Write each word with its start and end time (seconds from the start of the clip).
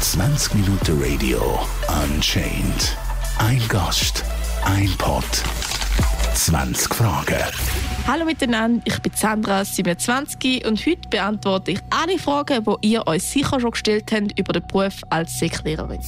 20 0.00 0.54
Minuten 0.54 1.02
Radio 1.02 1.58
Unchained. 2.04 2.96
Ein 3.38 3.60
Gast, 3.66 4.22
ein 4.64 4.88
Pod, 4.96 5.24
20 6.34 6.94
Fragen. 6.94 7.34
Hallo 8.06 8.24
miteinander, 8.24 8.80
ich 8.84 8.96
bin 9.00 9.10
Sandra, 9.12 9.64
27 9.64 10.64
und 10.66 10.86
heute 10.86 11.08
beantworte 11.08 11.72
ich 11.72 11.80
alle 11.90 12.16
Fragen, 12.16 12.64
die 12.64 12.92
ihr 12.92 13.04
euch 13.08 13.24
sicher 13.24 13.58
schon 13.58 13.72
gestellt 13.72 14.12
habt 14.12 14.38
über 14.38 14.52
den 14.52 14.64
Beruf 14.68 15.00
als 15.10 15.36
Säcklehrerin. 15.36 15.98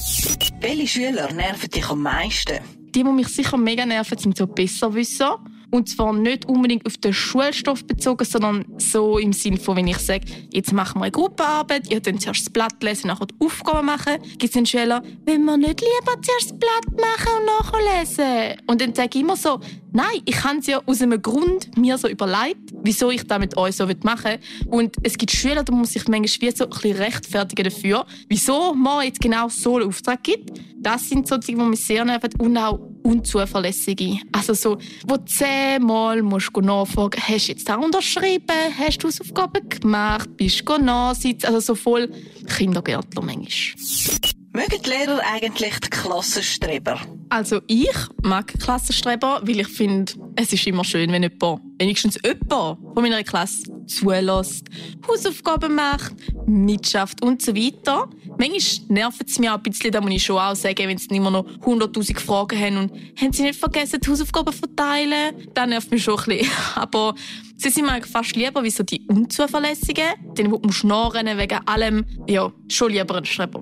Welche 0.61 0.87
Schüler 0.87 1.33
nerven 1.33 1.69
dich 1.69 1.89
am 1.89 2.03
meisten? 2.03 2.59
Die, 2.95 3.03
die 3.03 3.11
mich 3.11 3.27
sicher 3.27 3.57
mega 3.57 3.85
nerven, 3.85 4.17
sind 4.17 4.37
so 4.37 4.47
Besserwisser. 4.47 5.37
Und 5.71 5.89
zwar 5.89 6.13
nicht 6.13 6.45
unbedingt 6.45 6.85
auf 6.85 6.97
den 6.97 7.13
Schulstoff 7.13 7.85
bezogen, 7.85 8.25
sondern 8.25 8.65
so 8.77 9.17
im 9.17 9.33
Sinne 9.33 9.57
von, 9.57 9.77
wenn 9.77 9.87
ich 9.87 9.97
sage, 9.97 10.25
jetzt 10.51 10.73
machen 10.73 10.99
wir 10.99 11.05
eine 11.05 11.11
Gruppenarbeit, 11.11 11.89
ihr 11.91 12.01
könnt 12.01 12.21
zuerst 12.21 12.41
das 12.41 12.53
Blatt 12.53 12.83
lesen, 12.83 13.07
nachher 13.07 13.27
die 13.27 13.45
Aufgaben 13.45 13.85
machen. 13.85 14.21
Gibt 14.37 14.51
es 14.51 14.55
einen 14.55 14.65
Schüler, 14.65 15.01
wenn 15.25 15.43
wir 15.45 15.57
nicht 15.57 15.81
lieber 15.81 16.21
zuerst 16.21 16.51
das 16.51 16.59
Blatt 16.59 16.99
machen 16.99 17.39
und 17.39 17.45
nachher 17.45 17.99
lesen? 17.99 18.61
Und 18.67 18.81
dann 18.81 18.93
sage 18.93 19.09
ich 19.13 19.21
immer 19.21 19.37
so, 19.37 19.59
nein, 19.91 20.21
ich 20.25 20.43
habe 20.43 20.59
es 20.59 20.67
ja 20.67 20.81
aus 20.85 21.01
einem 21.01 21.21
Grund 21.21 21.77
mir 21.77 21.97
so 21.97 22.07
überlegt, 22.07 22.71
wieso 22.83 23.09
ich 23.09 23.25
das 23.25 23.39
mit 23.39 23.57
euch 23.57 23.75
so 23.75 23.87
machen 24.03 24.31
will. 24.31 24.67
Und 24.69 24.95
es 25.03 25.17
gibt 25.17 25.31
Schüler, 25.31 25.63
da 25.63 25.73
muss 25.73 25.95
ich 25.95 26.07
manchmal 26.07 26.51
so 26.55 26.65
ein 26.65 26.69
bisschen 26.69 26.97
rechtfertigen 26.97 27.63
dafür, 27.63 28.05
wieso 28.29 28.73
man 28.73 29.05
jetzt 29.05 29.21
genau 29.21 29.49
so 29.49 29.77
einen 29.77 29.87
Auftrag 29.87 30.23
gibt. 30.23 30.59
Das 30.77 31.07
sind 31.07 31.27
so 31.27 31.37
Dinge, 31.37 31.63
die 31.63 31.69
mich 31.69 31.85
sehr 31.85 32.03
nerven 32.05 32.29
und 32.39 32.57
auch 32.57 32.79
unzuverlässige. 33.03 34.19
Also 34.31 34.53
so, 34.53 34.77
wo 35.07 35.17
zehnmal 35.17 36.21
musst 36.21 36.51
du 36.53 36.61
nachfragen, 36.61 37.21
hast 37.21 37.47
du 37.47 37.51
jetzt 37.51 37.67
da 37.67 37.75
unterschrieben, 37.75 38.45
hast 38.77 39.03
du 39.03 39.07
Hausaufgaben 39.07 39.67
gemacht, 39.69 40.29
bist 40.37 40.67
du 40.67 40.77
nachsitzen, 40.77 41.47
also 41.47 41.59
so 41.59 41.75
voll 41.75 42.11
Kindergärtler 42.47 43.21
manchmal. 43.21 44.40
Mögen 44.53 44.81
die 44.83 44.89
Lehrer 44.89 45.21
eigentlich 45.25 45.79
die 45.79 45.89
Klassenstreber? 45.89 46.99
Also 47.29 47.61
ich 47.67 47.87
mag 48.21 48.47
Klassenstreber, 48.59 49.39
weil 49.43 49.61
ich 49.61 49.67
finde, 49.69 50.11
es 50.35 50.51
ist 50.51 50.67
immer 50.67 50.83
schön, 50.83 51.09
wenn 51.13 51.23
jemand, 51.23 51.61
wenigstens 51.79 52.17
jemand 52.21 52.49
von 52.49 52.77
meiner 52.95 53.23
Klasse 53.23 53.63
zulässt, 53.87 54.65
Hausaufgaben 55.07 55.75
macht, 55.75 56.13
mitschafft 56.47 57.23
und 57.23 57.41
so 57.41 57.55
weiter. 57.55 58.09
Manchmal 58.37 58.87
nervt 58.89 59.23
es 59.25 59.39
mich 59.39 59.49
auch 59.49 59.55
ein 59.55 59.63
bisschen, 59.63 59.93
da 59.93 60.01
muss 60.01 60.11
ich 60.11 60.25
schon 60.25 60.37
auch 60.37 60.55
sagen, 60.55 60.85
wenn 60.89 60.97
sie 60.97 61.07
immer 61.15 61.31
noch 61.31 61.45
100'000 61.45 62.19
Fragen 62.19 62.59
haben 62.59 62.77
und 62.77 62.91
haben 63.21 63.31
sie 63.31 63.43
nicht 63.43 63.57
vergessen, 63.59 64.01
die 64.03 64.09
Hausaufgaben 64.09 64.51
zu 64.53 64.59
verteilen, 64.59 65.47
dann 65.53 65.69
nervt 65.69 65.91
mich 65.91 66.03
schon 66.03 66.19
ein 66.19 66.25
bisschen. 66.25 66.51
Aber 66.75 67.15
sie 67.55 67.69
sind 67.69 67.85
mir 67.85 68.01
fast 68.01 68.35
lieber 68.35 68.61
wie 68.63 68.69
so 68.69 68.83
die 68.83 69.05
Unzuverlässigen, 69.07 70.09
die 70.37 70.43
muss 70.43 70.83
nachrennen 70.83 71.37
wegen 71.37 71.65
allem, 71.65 72.05
ja, 72.27 72.51
schon 72.67 72.91
lieber 72.91 73.15
ein 73.15 73.23
Streber. 73.23 73.61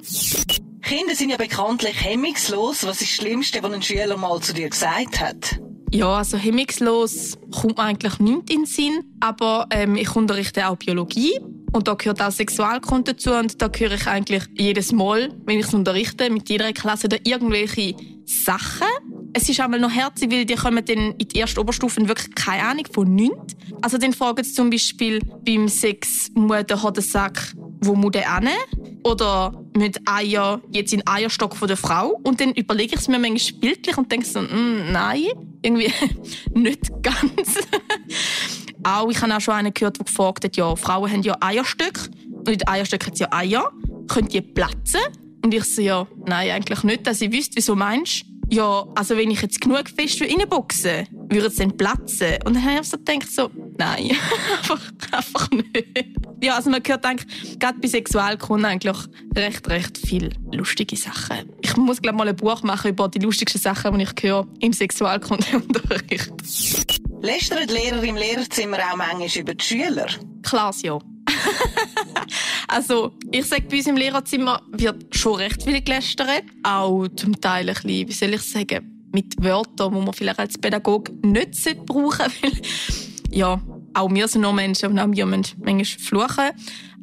Kinder 0.89 1.13
sind 1.13 1.29
ja 1.29 1.37
bekanntlich 1.37 2.03
hemmungslos. 2.03 2.83
Was 2.83 2.99
ist 2.99 3.01
das 3.01 3.09
Schlimmste, 3.09 3.61
was 3.61 3.71
ein 3.71 3.83
Schüler 3.83 4.17
mal 4.17 4.39
zu 4.39 4.55
dir 4.55 4.67
gesagt 4.67 5.19
hat? 5.19 5.59
Ja, 5.91 6.15
also 6.15 6.35
hemmungslos 6.35 7.37
kommt 7.51 7.77
mir 7.77 7.83
eigentlich 7.83 8.17
nicht 8.17 8.49
in 8.49 8.61
den 8.61 8.65
Sinn. 8.65 9.03
Aber 9.19 9.67
ähm, 9.69 9.95
ich 9.95 10.15
unterrichte 10.15 10.67
auch 10.67 10.77
Biologie. 10.77 11.39
Und 11.73 11.87
da 11.87 11.93
gehört 11.93 12.23
auch 12.23 12.31
Sexualkunde 12.31 13.13
dazu. 13.13 13.33
Und 13.33 13.61
da 13.61 13.69
höre 13.71 13.91
ich 13.91 14.07
eigentlich 14.07 14.45
jedes 14.57 14.91
Mal, 14.91 15.31
wenn 15.45 15.59
ich 15.59 15.67
es 15.67 15.75
unterrichte, 15.75 16.31
mit 16.31 16.49
jeder 16.49 16.73
Klasse 16.73 17.07
da 17.07 17.17
irgendwelche 17.23 17.93
Sachen. 18.25 18.87
Es 19.33 19.47
ist 19.47 19.59
einmal 19.59 19.79
noch 19.79 19.91
herzig, 19.91 20.31
weil 20.31 20.45
die 20.45 20.55
kommen 20.55 20.83
dann 20.83 21.13
in 21.19 21.27
die 21.27 21.39
ersten 21.39 21.59
Oberstufen 21.59 22.07
wirklich 22.07 22.33
keine 22.33 22.63
Ahnung 22.63 22.85
von 22.91 23.13
nichts. 23.13 23.55
Also 23.83 23.99
dann 23.99 24.13
fragen 24.13 24.43
sie 24.43 24.53
zum 24.53 24.71
Beispiel 24.71 25.19
beim 25.45 25.67
Sex, 25.67 26.31
muss 26.33 26.65
der 26.65 26.81
Hodensack, 26.81 27.53
wo 27.81 27.95
muss 27.95 28.11
der 28.11 28.39
hin? 28.39 28.49
Oder 29.03 29.53
mit 29.75 29.99
Eier 30.05 30.61
jetzt 30.71 30.93
in 30.93 30.99
den 30.99 31.07
Eierstock 31.07 31.55
von 31.55 31.67
der 31.67 31.77
Frau? 31.77 32.19
Und 32.23 32.41
dann 32.41 32.53
überlege 32.53 32.95
ich 32.95 33.01
es 33.01 33.07
mir 33.07 33.19
manchmal 33.19 33.59
bildlich 33.59 33.97
und 33.97 34.11
denke 34.11 34.25
so, 34.25 34.41
mm, 34.41 34.91
nein, 34.91 35.25
irgendwie 35.61 35.91
nicht 36.53 36.91
ganz. 37.01 37.59
auch, 38.83 39.09
ich 39.09 39.21
habe 39.21 39.35
auch 39.35 39.41
schon 39.41 39.53
einen 39.53 39.73
gehört, 39.73 39.97
der 39.97 40.05
gefragt 40.05 40.43
hat, 40.43 40.57
ja, 40.57 40.75
Frauen 40.75 41.11
haben 41.11 41.21
ja 41.23 41.37
Eierstöcke 41.39 42.09
und 42.31 42.49
in 42.49 42.57
den 42.57 42.67
Eierstöcken 42.67 43.07
hat 43.07 43.19
ja 43.19 43.27
Eier. 43.31 43.71
Können 44.07 44.27
die 44.27 44.41
platzen? 44.41 45.01
Und 45.43 45.53
ich 45.53 45.63
so, 45.63 45.81
ja, 45.81 46.07
nein, 46.25 46.51
eigentlich 46.51 46.83
nicht, 46.83 47.07
dass 47.07 47.21
ich 47.21 47.31
wüsste, 47.31 47.55
wieso 47.55 47.75
meinst 47.75 48.25
ja, 48.51 48.85
also 48.95 49.15
wenn 49.15 49.31
ich 49.31 49.41
jetzt 49.41 49.61
genug 49.61 49.89
fest 49.89 50.21
reinboxen 50.21 51.07
würde 51.29 51.47
es 51.47 51.55
dann 51.55 51.75
platzen? 51.75 52.37
Und 52.45 52.55
dann 52.55 52.63
habe 52.63 52.81
ich 52.81 52.89
so 52.89 52.97
gedacht, 52.97 53.31
so, 53.31 53.49
nein, 53.77 54.11
einfach, 54.57 54.81
einfach 55.11 55.49
nicht. 55.51 56.09
Ja, 56.41 56.55
also 56.55 56.69
man 56.69 56.81
hört 56.85 57.05
eigentlich, 57.05 57.59
gerade 57.59 57.79
bei 57.79 57.87
Sexualkunde 57.87 58.67
eigentlich 58.67 58.95
recht, 59.35 59.67
recht 59.69 59.97
viele 59.97 60.29
lustige 60.53 60.95
Sachen. 60.95 61.49
Ich 61.61 61.75
muss, 61.77 62.01
glaube 62.01 62.17
mal 62.17 62.27
ein 62.27 62.35
Buch 62.35 62.63
machen 62.63 62.91
über 62.91 63.09
die 63.09 63.19
lustigsten 63.19 63.61
Sachen, 63.61 63.97
die 63.97 64.03
ich 64.03 64.23
höre 64.23 64.47
im 64.59 64.73
Sexualkundeunterricht. 64.73 66.31
Lästern 67.21 67.67
die 67.67 67.73
Lehrer 67.73 68.03
im 68.03 68.15
Lehrerzimmer 68.15 68.77
auch 68.91 68.95
manchmal 68.95 69.29
über 69.35 69.53
die 69.53 69.63
Schüler? 69.63 70.07
Klar, 70.43 70.73
ja. 70.81 70.99
also, 72.67 73.11
ich 73.31 73.45
sage, 73.45 73.63
bei 73.69 73.77
uns 73.77 73.87
im 73.87 73.97
Lehrerzimmer 73.97 74.61
wird 74.71 75.15
schon 75.15 75.35
recht 75.35 75.63
viel 75.63 75.81
gelästert. 75.81 76.43
Auch 76.63 77.07
zum 77.15 77.39
Teil 77.39 77.69
ein 77.69 77.75
bisschen, 77.75 78.07
wie 78.07 78.13
soll 78.13 78.33
ich 78.33 78.41
sagen, 78.41 78.98
mit 79.11 79.41
Wörtern, 79.41 79.93
die 79.93 80.01
man 80.01 80.13
vielleicht 80.13 80.39
als 80.39 80.57
Pädagoge 80.57 81.11
nicht 81.23 81.85
brauchen 81.85 82.31
sollte. 82.41 82.61
ja, 83.31 83.61
auch 83.93 84.11
wir 84.11 84.27
sind 84.27 84.41
noch 84.41 84.53
Menschen 84.53 84.91
und 84.91 84.99
auch 84.99 85.11
wir 85.11 85.25
müssen 85.25 85.61
manchmal 85.63 85.85
fluchen. 85.85 86.51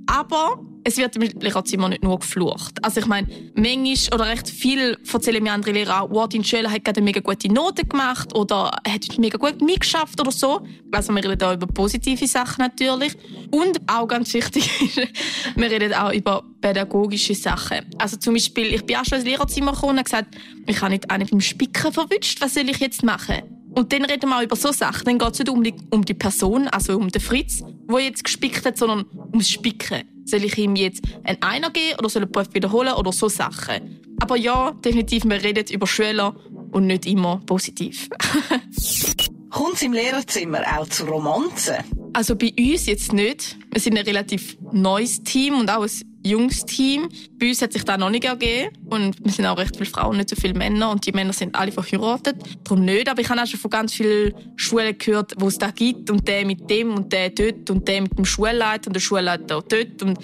Aber 0.07 0.61
es 0.87 0.99
wird 0.99 1.17
im 1.17 1.23
Lehrerzimmer 1.41 1.89
nicht 1.89 2.05
nur 2.05 2.21
geflucht. 2.21 2.79
Also 2.83 3.01
ich 3.01 3.07
meine, 3.07 3.27
manchmal 3.55 4.15
oder 4.15 4.27
recht 4.31 4.49
viel 4.49 4.97
erzählen 5.13 5.43
mir 5.43 5.53
andere 5.53 5.73
Lehrer 5.73 6.03
auch, 6.03 6.11
wow, 6.11 6.29
dein 6.29 6.45
Schüler 6.45 6.71
hat 6.71 6.85
gerade 6.85 6.99
eine 6.99 7.07
mega 7.07 7.21
gute 7.21 7.53
Note 7.53 7.85
gemacht 7.85 8.33
oder 8.37 8.71
hat 8.89 9.19
mega 9.19 9.37
gut 9.37 9.61
mitgeschafft 9.61 10.21
oder 10.21 10.31
so. 10.31 10.65
Also 10.93 11.13
wir 11.13 11.25
reden 11.25 11.43
auch 11.43 11.55
über 11.55 11.67
positive 11.67 12.29
Sachen 12.29 12.63
natürlich. 12.63 13.15
Und 13.51 13.81
auch 13.89 14.07
ganz 14.07 14.33
wichtig 14.33 14.71
wir 15.57 15.71
reden 15.71 15.93
auch 15.93 16.13
über 16.13 16.45
pädagogische 16.61 17.35
Sachen. 17.35 17.87
Also 17.99 18.17
zum 18.19 18.35
Beispiel, 18.35 18.73
ich 18.73 18.87
bin 18.87 18.97
auch 18.97 19.05
schon 19.05 19.19
ins 19.19 19.27
Lehrerzimmer 19.27 19.73
gekommen 19.73 19.99
und 19.99 20.05
gesagt, 20.05 20.37
ich 20.67 20.81
habe 20.81 20.93
nicht 20.93 21.11
einen 21.11 21.27
beim 21.27 21.41
Spicken 21.41 21.93
verwünscht, 21.93 22.41
was 22.41 22.55
soll 22.55 22.71
ich 22.71 22.79
jetzt 22.79 23.03
machen? 23.03 23.43
Und 23.77 23.93
dann 23.93 24.07
reden 24.07 24.31
wir 24.31 24.39
auch 24.39 24.43
über 24.43 24.57
so 24.57 24.73
Sachen. 24.73 25.05
Dann 25.05 25.19
geht 25.19 25.33
es 25.35 25.39
nicht 25.39 25.51
um 25.51 25.63
die, 25.63 25.75
um 25.91 26.03
die 26.03 26.15
Person, 26.15 26.67
also 26.69 26.97
um 26.97 27.11
den 27.11 27.21
Fritz, 27.21 27.63
der 27.63 28.01
jetzt 28.01 28.25
gespickt 28.25 28.65
hat, 28.65 28.79
sondern 28.79 29.05
ums 29.33 29.51
Spicken. 29.51 30.03
Soll 30.25 30.45
ich 30.45 30.57
ihm 30.57 30.77
jetzt 30.77 31.03
einen 31.25 31.43
Einer 31.43 31.71
geben 31.71 31.99
oder 31.99 32.09
soll 32.09 32.23
er 32.23 32.27
den 32.27 32.33
Beruf 32.33 32.55
wiederholen 32.55 32.95
oder 32.95 33.13
so 33.13 33.29
Sachen? 33.29 34.01
Aber 34.19 34.37
ja, 34.37 34.73
definitiv, 34.83 35.25
wir 35.27 35.43
reden 35.43 35.67
über 35.71 35.87
Schüler 35.87 36.35
und 36.73 36.87
nicht 36.87 37.05
immer 37.05 37.43
positiv. 37.45 38.09
Kommt 39.51 39.75
es 39.75 39.83
im 39.83 39.93
Lehrerzimmer 39.93 40.63
auch 40.79 40.89
zu 40.89 41.05
Romanzen? 41.05 41.77
Also 42.15 42.35
bei 42.35 42.55
uns 42.59 42.87
jetzt 42.87 43.13
nicht. 43.13 43.59
Wir 43.71 43.81
sind 43.81 43.99
ein 43.99 44.07
relativ 44.07 44.57
neues 44.73 45.23
Team 45.23 45.61
und 45.61 45.71
auch 45.71 45.83
ein 45.83 46.16
junges 46.27 46.65
Team. 46.65 47.09
Bei 47.39 47.49
uns 47.49 47.63
hat 47.63 47.73
sich 47.73 47.85
das 47.85 47.99
noch 47.99 48.11
nicht 48.11 48.25
ergeben. 48.25 48.71
Und 48.87 49.25
wir 49.25 49.33
sind 49.33 49.47
auch 49.47 49.59
recht 49.59 49.77
viele 49.77 49.89
Frauen, 49.89 50.17
nicht 50.17 50.31
so 50.31 50.37
viele 50.37 50.55
Männer. 50.55 50.91
Und 50.91 51.07
die 51.07 51.13
Männer 51.13 51.33
sind 51.33 51.55
alle 51.55 51.73
verheiratet. 51.73 52.37
Darum 52.65 52.85
nicht. 52.85 53.09
Aber 53.09 53.21
ich 53.21 53.29
habe 53.29 53.43
auch 53.43 53.47
schon 53.47 53.61
von 53.61 53.71
ganz 53.71 53.95
vielen 53.95 54.35
Schulen 54.57 54.97
gehört, 54.99 55.35
wo 55.39 55.49
es 55.49 55.59
da 55.59 55.71
gibt. 55.71 56.11
Und 56.11 56.27
der 56.29 56.45
mit 56.45 56.69
dem 56.69 56.95
und 56.95 57.13
der 57.13 57.31
dort. 57.31 57.71
Und 57.71 57.87
der 57.89 58.03
mit 58.03 58.17
dem 58.19 58.25
Schulleiter 58.25 58.89
und 58.89 58.95
der 58.95 59.01
Schulleiter 59.01 59.63
dort. 59.63 60.03
Und 60.03 60.19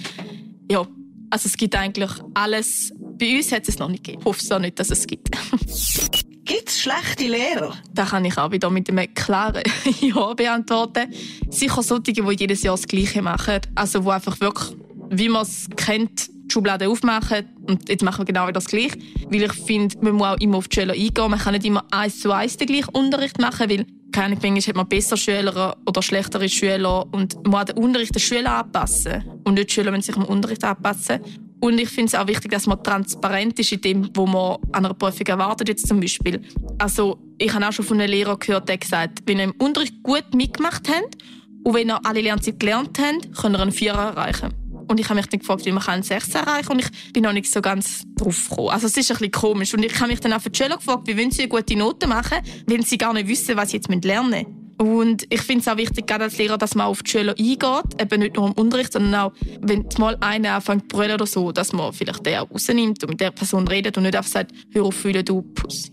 ja, 0.71 0.87
also 1.31 1.47
es 1.47 1.57
gibt 1.57 1.75
eigentlich 1.75 2.11
alles. 2.35 2.93
Bei 2.99 3.37
uns 3.37 3.53
hat 3.53 3.69
es 3.69 3.79
noch 3.79 3.89
nicht 3.89 4.05
gegeben. 4.05 4.21
Ich 4.21 4.27
hoffe 4.27 4.41
es 4.43 4.51
auch 4.53 4.59
nicht, 4.59 4.79
dass 4.79 4.91
es 4.91 5.07
gibt. 5.07 5.31
Gibt 6.45 6.69
es 6.69 6.81
schlechte 6.81 7.29
Lehrer? 7.29 7.73
Da 7.95 8.05
kann 8.05 8.25
ich 8.25 8.37
auch 8.37 8.51
wieder 8.51 8.69
mit 8.69 8.91
einem 8.91 9.15
klaren 9.15 9.63
Ja 10.01 10.35
beantworten. 10.35 11.15
Sicher 11.49 11.83
solche, 11.85 12.13
die 12.13 12.23
jedes 12.37 12.65
Jahr 12.65 12.75
das 12.75 12.89
Gleiche 12.89 13.23
machen. 13.23 13.61
Also, 13.77 14.05
wo 14.05 14.11
einfach 14.11 14.41
wirklich 14.41 14.77
wie 15.13 15.29
man 15.29 15.43
es 15.43 15.69
kennt, 15.77 16.29
die 16.29 16.53
Schublade 16.53 16.89
aufmachen 16.89 17.47
und 17.67 17.89
jetzt 17.89 18.03
machen 18.03 18.19
wir 18.19 18.25
genau 18.25 18.51
das 18.51 18.67
Gleiche. 18.67 18.99
Weil 19.29 19.43
ich 19.43 19.53
finde, 19.53 19.97
man 20.01 20.15
muss 20.15 20.27
auch 20.27 20.41
immer 20.41 20.59
auf 20.59 20.69
die 20.69 20.81
Schüler 20.81 20.95
eingehen. 20.95 21.31
Man 21.31 21.39
kann 21.39 21.55
nicht 21.55 21.65
immer 21.67 21.85
eins 21.91 22.21
zu 22.21 22.33
eins 22.33 22.57
den 22.57 22.67
gleichen 22.67 22.95
Unterricht 22.95 23.41
machen, 23.41 23.71
weil 23.71 23.87
keine 24.13 24.37
Ahnung, 24.37 24.57
hat 24.57 24.77
man 24.77 24.89
bessere 24.89 25.17
Schüler 25.17 25.77
oder 25.87 26.03
schlechtere 26.03 26.49
Schüler 26.49 27.07
und 27.13 27.35
man 27.45 27.51
muss 27.51 27.65
den 27.65 27.83
Unterricht 27.83 28.15
den 28.15 28.21
Schülern 28.21 28.47
anpassen. 28.47 29.25
Und 29.45 29.55
nicht 29.55 29.71
die 29.71 29.75
Schüler 29.75 29.91
müssen 29.91 30.03
sich 30.03 30.17
am 30.17 30.25
Unterricht 30.25 30.63
anpassen. 30.65 31.21
Und 31.61 31.79
ich 31.79 31.89
finde 31.89 32.07
es 32.07 32.15
auch 32.15 32.27
wichtig, 32.27 32.51
dass 32.51 32.67
man 32.67 32.83
transparent 32.83 33.59
ist 33.59 33.73
in 33.73 33.81
dem, 33.81 34.11
was 34.15 34.29
man 34.29 34.57
an 34.73 34.85
einer 34.85 34.95
Prüfung 34.95 35.27
erwartet, 35.27 35.69
jetzt 35.69 35.87
zum 35.87 36.01
Beispiel. 36.01 36.43
Also, 36.79 37.19
ich 37.39 37.53
habe 37.55 37.67
auch 37.67 37.73
schon 37.73 37.85
von 37.85 38.01
einem 38.01 38.11
Lehrer 38.11 38.37
gehört, 38.37 38.69
der 38.69 38.79
gesagt 38.79 39.21
wenn 39.27 39.39
ihr 39.39 39.45
im 39.45 39.53
Unterricht 39.53 40.03
gut 40.03 40.35
mitgemacht 40.35 40.89
habt 40.89 41.17
und 41.63 41.75
wenn 41.75 41.89
ihr 41.89 42.05
alle 42.05 42.21
Lernzeit 42.21 42.59
gelernt 42.59 42.99
habt, 42.99 43.33
könnt 43.37 43.57
ihr 43.57 43.61
einen 43.61 43.73
Vierer 43.73 44.09
erreichen. 44.11 44.62
Und 44.93 45.01
ich 45.01 45.09
habe 45.09 45.17
mich 45.17 45.27
dann 45.27 45.41
gefragt, 45.41 45.65
wie 45.65 45.73
man 45.73 45.83
einen 45.87 46.03
6 46.03 46.35
erreichen 46.35 46.69
kann. 46.69 46.77
Und 46.77 46.85
ich 46.85 47.13
bin 47.15 47.23
noch 47.23 47.33
nicht 47.33 47.51
so 47.51 47.63
ganz 47.63 48.03
drauf 48.15 48.49
gekommen. 48.51 48.69
Also 48.69 48.89
es 48.89 48.97
ist 48.99 49.11
ein 49.11 49.17
bisschen 49.17 49.31
komisch. 49.33 49.73
Und 49.73 49.83
ich 49.83 49.99
habe 49.99 50.09
mich 50.11 50.21
dann 50.21 50.35
auch 50.35 50.43
für 50.43 50.51
die 50.51 50.63
Schüler 50.63 50.77
gefragt, 50.77 51.07
wie 51.07 51.17
wollen 51.17 51.31
sie 51.31 51.43
eine 51.43 51.49
gute 51.49 51.77
Note 51.77 52.07
machen, 52.07 52.39
wenn 52.67 52.83
sie 52.83 52.99
gar 52.99 53.15
nicht 53.15 53.27
wissen, 53.27 53.57
was 53.57 53.71
sie 53.71 53.79
jetzt 53.79 53.89
lernen 54.05 54.31
müssen. 54.31 54.59
Und 54.79 55.27
ich 55.31 55.41
finde 55.41 55.63
es 55.63 55.69
auch 55.69 55.79
wichtig, 55.79 56.07
gerade 56.07 56.25
als 56.25 56.37
Lehrer, 56.37 56.59
dass 56.59 56.75
man 56.75 56.89
auf 56.89 57.03
die 57.03 57.11
Schüler 57.11 57.35
eingeht, 57.39 58.01
eben 58.01 58.21
nicht 58.21 58.37
nur 58.37 58.49
im 58.49 58.53
Unterricht, 58.53 58.93
sondern 58.93 59.15
auch, 59.15 59.33
wenn 59.61 59.87
mal 59.97 60.19
einer 60.21 60.55
anfängt 60.55 60.91
zu 60.91 60.97
brüllen 60.97 61.15
oder 61.15 61.27
so, 61.27 61.53
dass 61.53 61.73
man 61.73 61.93
vielleicht 61.95 62.27
den 62.27 62.39
auch 62.39 62.51
rausnimmt 62.51 63.03
und 63.03 63.11
mit 63.11 63.21
der 63.21 63.31
Person 63.31 63.67
redet 63.69 63.97
und 63.97 64.03
nicht 64.03 64.17
einfach 64.17 64.31
sagt, 64.31 64.53
hör 64.73 64.85
auf, 64.85 64.95
fühle 64.95 65.25
du 65.25 65.41
Puss. 65.41 65.91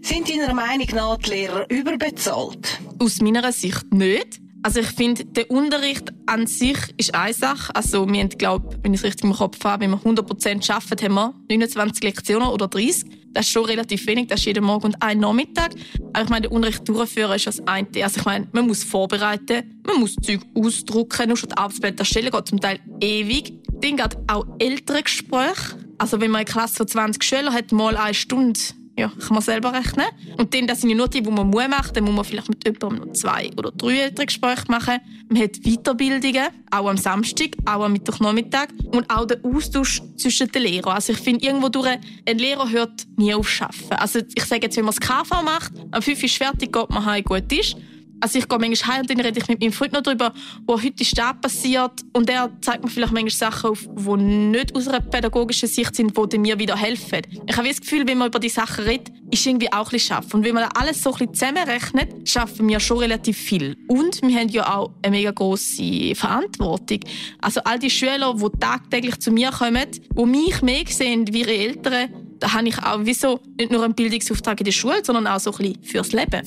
Sind 0.00 0.30
deiner 0.30 0.54
Meinung 0.54 0.86
nach 0.94 1.18
die 1.18 1.30
Lehrer 1.30 1.68
überbezahlt? 1.70 2.78
Aus 2.98 3.20
meiner 3.20 3.52
Sicht 3.52 3.92
nicht. 3.92 4.40
Also 4.64 4.80
ich 4.80 4.86
finde, 4.86 5.26
der 5.26 5.50
Unterricht 5.50 6.10
an 6.24 6.46
sich 6.46 6.78
ist 6.96 7.14
eine 7.14 7.34
Sache. 7.34 7.76
Also 7.76 8.08
wir 8.10 8.18
haben, 8.18 8.30
glaube 8.30 8.78
wenn 8.82 8.94
ich 8.94 9.00
es 9.00 9.04
richtig 9.04 9.24
im 9.24 9.34
Kopf 9.34 9.62
habe, 9.62 9.84
wenn 9.84 9.90
wir 9.90 9.98
100% 9.98 10.72
arbeiten, 10.72 11.04
haben 11.04 11.14
wir 11.14 11.34
29 11.50 12.02
Lektionen 12.02 12.48
oder 12.48 12.66
30. 12.66 13.04
Das 13.34 13.44
ist 13.44 13.52
schon 13.52 13.66
relativ 13.66 14.06
wenig, 14.06 14.28
das 14.28 14.40
ist 14.40 14.46
jeden 14.46 14.64
Morgen 14.64 14.86
und 14.86 15.02
ein 15.02 15.18
Nachmittag. 15.18 15.72
Aber 16.14 16.24
ich 16.24 16.30
meine, 16.30 16.48
den 16.48 16.52
Unterricht 16.52 16.88
durchführen 16.88 17.32
ist 17.32 17.46
das 17.46 17.60
eine. 17.66 17.86
Also 18.02 18.20
ich 18.20 18.24
meine, 18.24 18.48
man 18.52 18.66
muss 18.66 18.84
vorbereiten, 18.84 19.82
man 19.86 20.00
muss 20.00 20.16
Zeug 20.22 20.40
ausdrucken, 20.54 21.28
nur 21.28 21.36
schon 21.36 21.50
die 21.50 21.58
Arbeitsblätter 21.58 21.98
erstellen, 21.98 22.30
geht 22.30 22.48
zum 22.48 22.58
Teil 22.58 22.80
ewig. 23.02 23.52
Dann 23.82 23.98
geht 23.98 24.16
auch 24.28 24.46
ältere 24.58 25.02
Gespräche. 25.02 25.76
Also 25.98 26.22
wenn 26.22 26.30
man 26.30 26.38
eine 26.38 26.46
Klasse 26.46 26.76
von 26.76 26.88
20 26.88 27.22
Schülern 27.22 27.52
hat, 27.52 27.70
mal 27.70 27.98
eine 27.98 28.14
Stunde 28.14 28.60
ja, 28.96 29.08
kann 29.08 29.34
man 29.34 29.42
selber 29.42 29.72
rechnen. 29.72 30.06
Und 30.38 30.54
dann, 30.54 30.66
das 30.66 30.80
sind 30.80 30.90
ja 30.90 30.96
nur 30.96 31.08
die, 31.08 31.22
die 31.22 31.30
man 31.30 31.48
muss 31.48 31.68
machen 31.68 31.90
Dann 31.94 32.04
muss 32.04 32.14
man 32.14 32.24
vielleicht 32.24 32.48
mit 32.48 32.64
jemandem 32.64 33.06
noch 33.06 33.12
zwei 33.14 33.50
oder 33.56 33.72
drei 33.72 33.98
ältere 33.98 34.26
Gespräche 34.26 34.64
machen. 34.68 35.00
Man 35.28 35.42
hat 35.42 35.60
Weiterbildungen, 35.62 36.48
auch 36.70 36.88
am 36.88 36.96
Samstag, 36.96 37.50
auch 37.64 37.84
am 37.84 37.92
Mittwochnachmittag. 37.92 38.68
Und 38.92 39.10
auch 39.10 39.26
der 39.26 39.38
Austausch 39.44 40.00
zwischen 40.16 40.48
den 40.48 40.62
Lehrern. 40.62 40.94
Also 40.94 41.12
ich 41.12 41.18
finde, 41.18 41.44
irgendwo 41.44 41.68
durch, 41.68 41.98
ein 42.26 42.38
Lehrer 42.38 42.70
hört 42.70 43.06
nie 43.16 43.34
auf 43.34 43.48
Arbeiten. 43.60 43.94
Also 43.94 44.20
ich 44.34 44.44
sage 44.44 44.62
jetzt, 44.62 44.76
wenn 44.76 44.84
man 44.84 44.94
das 44.94 45.00
KV 45.00 45.42
macht, 45.42 45.72
am 45.90 46.02
5 46.02 46.22
ist 46.22 46.36
fertig, 46.36 46.72
geht 46.72 46.90
man 46.90 47.04
heim, 47.04 47.24
gut 47.24 47.52
ist. 47.52 47.76
Also 48.20 48.38
ich 48.38 48.48
gehe 48.48 48.58
manchmal 48.58 48.94
heim 48.94 49.00
und 49.02 49.10
dann 49.10 49.20
rede 49.20 49.38
ich 49.38 49.48
mit 49.48 49.60
meinem 49.60 49.72
Freund 49.72 49.92
noch 49.92 50.02
darüber, 50.02 50.32
was 50.66 50.82
heute 50.82 51.02
ist 51.02 51.18
da 51.18 51.32
passiert. 51.32 51.92
Und 52.12 52.30
er 52.30 52.50
zeigt 52.60 52.84
mir 52.84 52.90
vielleicht 52.90 53.12
manchmal 53.12 53.30
Sachen 53.30 53.70
auf, 53.70 53.86
die 53.86 54.22
nicht 54.22 54.74
aus 54.74 54.88
einer 54.88 55.00
pädagogischen 55.00 55.68
Sicht 55.68 55.94
sind, 55.94 56.14
die 56.32 56.38
mir 56.38 56.58
wieder 56.58 56.76
helfen. 56.76 57.22
Ich 57.46 57.56
habe 57.56 57.68
das 57.68 57.80
Gefühl, 57.80 58.06
wenn 58.06 58.18
man 58.18 58.28
über 58.28 58.38
die 58.38 58.48
Sachen 58.48 58.84
redet, 58.84 59.12
ist 59.30 59.46
irgendwie 59.46 59.72
auch 59.72 59.86
ein 59.86 59.90
bisschen 59.90 60.14
schaffen. 60.14 60.36
Und 60.36 60.44
wenn 60.44 60.54
man 60.54 60.64
alles 60.74 61.02
so 61.02 61.12
ein 61.12 61.18
bisschen 61.18 61.34
zusammenrechnet, 61.34 62.28
schaffen 62.28 62.68
wir 62.68 62.80
schon 62.80 62.98
relativ 62.98 63.36
viel. 63.36 63.76
Und 63.88 64.22
wir 64.22 64.38
haben 64.38 64.48
ja 64.48 64.74
auch 64.74 64.90
eine 65.02 65.16
mega 65.16 65.30
grosse 65.30 66.14
Verantwortung. 66.14 67.00
Also 67.40 67.60
all 67.64 67.78
die 67.78 67.90
Schüler, 67.90 68.34
die 68.34 68.58
tagtäglich 68.58 69.18
zu 69.20 69.30
mir 69.30 69.50
kommen, 69.50 69.86
die 69.90 70.24
mich 70.24 70.62
mehr 70.62 70.84
sehen 70.88 71.26
wie 71.32 71.40
ihre 71.40 71.54
Eltern, 71.54 72.08
da 72.38 72.52
habe 72.52 72.68
ich 72.68 72.78
auch 72.78 73.00
wieso 73.02 73.40
nicht 73.58 73.70
nur 73.70 73.84
einen 73.84 73.94
Bildungsauftrag 73.94 74.60
in 74.60 74.64
der 74.64 74.72
Schule, 74.72 75.02
sondern 75.02 75.26
auch 75.26 75.40
so 75.40 75.52
ein 75.52 75.58
bisschen 75.58 75.82
fürs 75.82 76.12
Leben. 76.12 76.42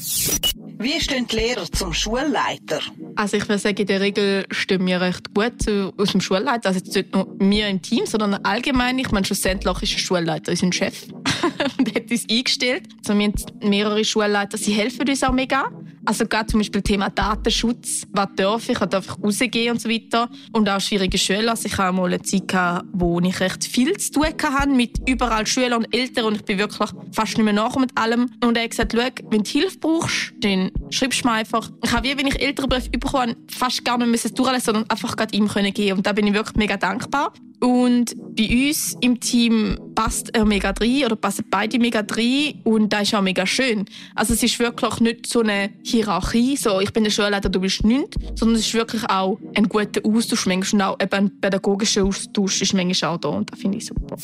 Wie 0.80 1.00
stehen 1.02 1.26
die 1.28 1.36
Lehrer 1.36 1.66
zum 1.72 1.94
Schulleiter? 1.94 2.80
Also 3.16 3.38
ich 3.38 3.48
würde 3.50 3.58
sagen, 3.60 3.78
in 3.78 3.88
der 3.88 4.02
Regel 4.02 4.46
stehen 4.52 4.86
wir 4.86 5.02
recht 5.02 5.34
gut 5.34 5.62
zu, 5.62 5.94
aus 5.98 6.12
dem 6.12 6.22
Schulleiter. 6.22 6.70
Also 6.70 6.82
nicht 6.86 7.14
nur 7.14 7.28
wir 7.40 7.68
im 7.68 7.82
Team, 7.82 8.06
sondern 8.06 8.36
allgemein. 8.36 9.00
Ich 9.00 9.12
meine, 9.12 9.26
schlussendlich 9.26 9.82
ist 9.82 9.94
der 9.94 10.00
Schulleiter 10.00 10.52
unser 10.52 10.72
Chef 10.72 11.08
und 11.80 11.96
hat 11.96 12.12
uns 12.12 12.26
eingestellt. 12.30 12.84
Also 13.00 13.18
wir 13.18 13.28
haben 13.28 13.70
mehrere 13.70 14.06
Schulleiter, 14.06 14.58
sie 14.58 14.74
helfen 14.74 15.10
uns 15.10 15.24
auch 15.24 15.34
mega. 15.34 15.72
Also 16.08 16.26
gerade 16.26 16.48
zum 16.48 16.62
Beispiel 16.62 16.82
Thema 16.82 17.10
Datenschutz, 17.10 18.08
was 18.14 18.30
darf 18.38 18.70
ich, 18.70 18.78
darf 18.78 19.06
ich 19.06 19.22
rausgehen 19.22 19.74
und 19.74 19.82
so 19.82 19.90
weiter. 19.90 20.30
Und 20.54 20.70
auch 20.70 20.80
schwierige 20.80 21.18
Schüler. 21.18 21.52
Also 21.52 21.66
ich 21.66 21.78
hatte 21.78 21.92
mal 21.92 22.06
eine 22.06 22.22
Zeit, 22.22 22.86
wo 22.94 23.20
ich 23.20 23.38
recht 23.42 23.66
viel 23.66 23.92
zu 23.98 24.14
tun 24.14 24.26
hatte 24.26 24.70
mit 24.70 24.98
überall 25.06 25.46
Schülern 25.46 25.84
und 25.84 25.94
Eltern 25.94 26.24
und 26.24 26.36
ich 26.38 26.46
bin 26.46 26.60
wirklich 26.60 26.90
fast 27.12 27.38
nicht 27.38 27.44
mehr 27.44 27.52
nach 27.52 27.76
mit 27.76 27.92
allem. 27.98 28.32
Und 28.42 28.56
er 28.56 28.64
hat 28.64 28.70
gesagt, 28.70 28.94
schau, 28.96 29.04
wenn 29.32 29.44
du 29.44 29.50
Hilfe 29.50 29.80
brauchst, 29.80 30.34
dann 30.40 30.72
schreibst 30.92 31.26
du 31.26 31.28
mir 31.28 31.34
einfach. 31.34 31.70
Ich 31.84 31.92
habe 31.92 32.08
wie, 32.08 32.18
wenn 32.18 32.28
ich 32.28 32.42
ältere 32.42 32.70
Briefe 32.70 32.90
bekommen 32.90 33.36
fast 33.52 33.84
gar 33.84 33.98
nicht 33.98 34.08
müssen 34.08 34.34
durchlesen, 34.34 34.64
sondern 34.64 34.90
einfach 34.90 35.14
gerade 35.18 35.36
ihm 35.36 35.50
können. 35.50 35.74
Und 35.92 36.08
da 36.08 36.14
bin 36.14 36.26
ich 36.26 36.34
wirklich 36.34 36.56
mega 36.56 36.78
dankbar. 36.78 37.34
Und 37.60 38.16
bei 38.36 38.68
uns 38.68 38.96
im 39.02 39.20
Team 39.20 39.78
passt 39.96 40.36
er 40.36 40.46
mega 40.46 40.74
rein 40.80 41.06
oder 41.06 41.16
passen 41.16 41.46
beide 41.50 41.80
mega 41.80 42.04
rein 42.08 42.62
und 42.64 42.94
das 42.94 43.04
ist 43.04 43.16
auch 43.16 43.22
mega 43.22 43.48
schön. 43.48 43.86
Also 44.14 44.34
es 44.36 44.44
ist 44.44 44.60
wirklich 44.60 45.00
nicht 45.00 45.26
so 45.26 45.40
eine 45.40 45.72
Hierarchie, 45.84 46.56
so 46.56 46.80
ich 46.80 46.94
bin 46.94 47.04
der 47.04 47.10
Schulleiter, 47.10 47.50
du 47.50 47.60
bist 47.60 47.84
nicht, 47.84 48.14
sondern 48.36 48.58
es 48.58 48.68
ist 48.68 48.76
wirklich 48.76 49.04
auch 49.10 49.40
ein 49.56 49.68
guter 49.68 50.02
Austausch 50.06 50.46
manchmal 50.46 50.78
und 50.78 50.82
auch 50.84 51.00
eben 51.02 51.14
ein 51.14 51.42
pädagogischer 51.42 52.04
Austausch 52.04 52.62
ist 52.62 52.76
manchmal 52.76 53.16
auch 53.16 53.18
da 53.18 53.30
und 53.30 53.52
das 53.52 53.60
finde 53.60 53.80
ich 53.80 53.88
super. 53.88 54.16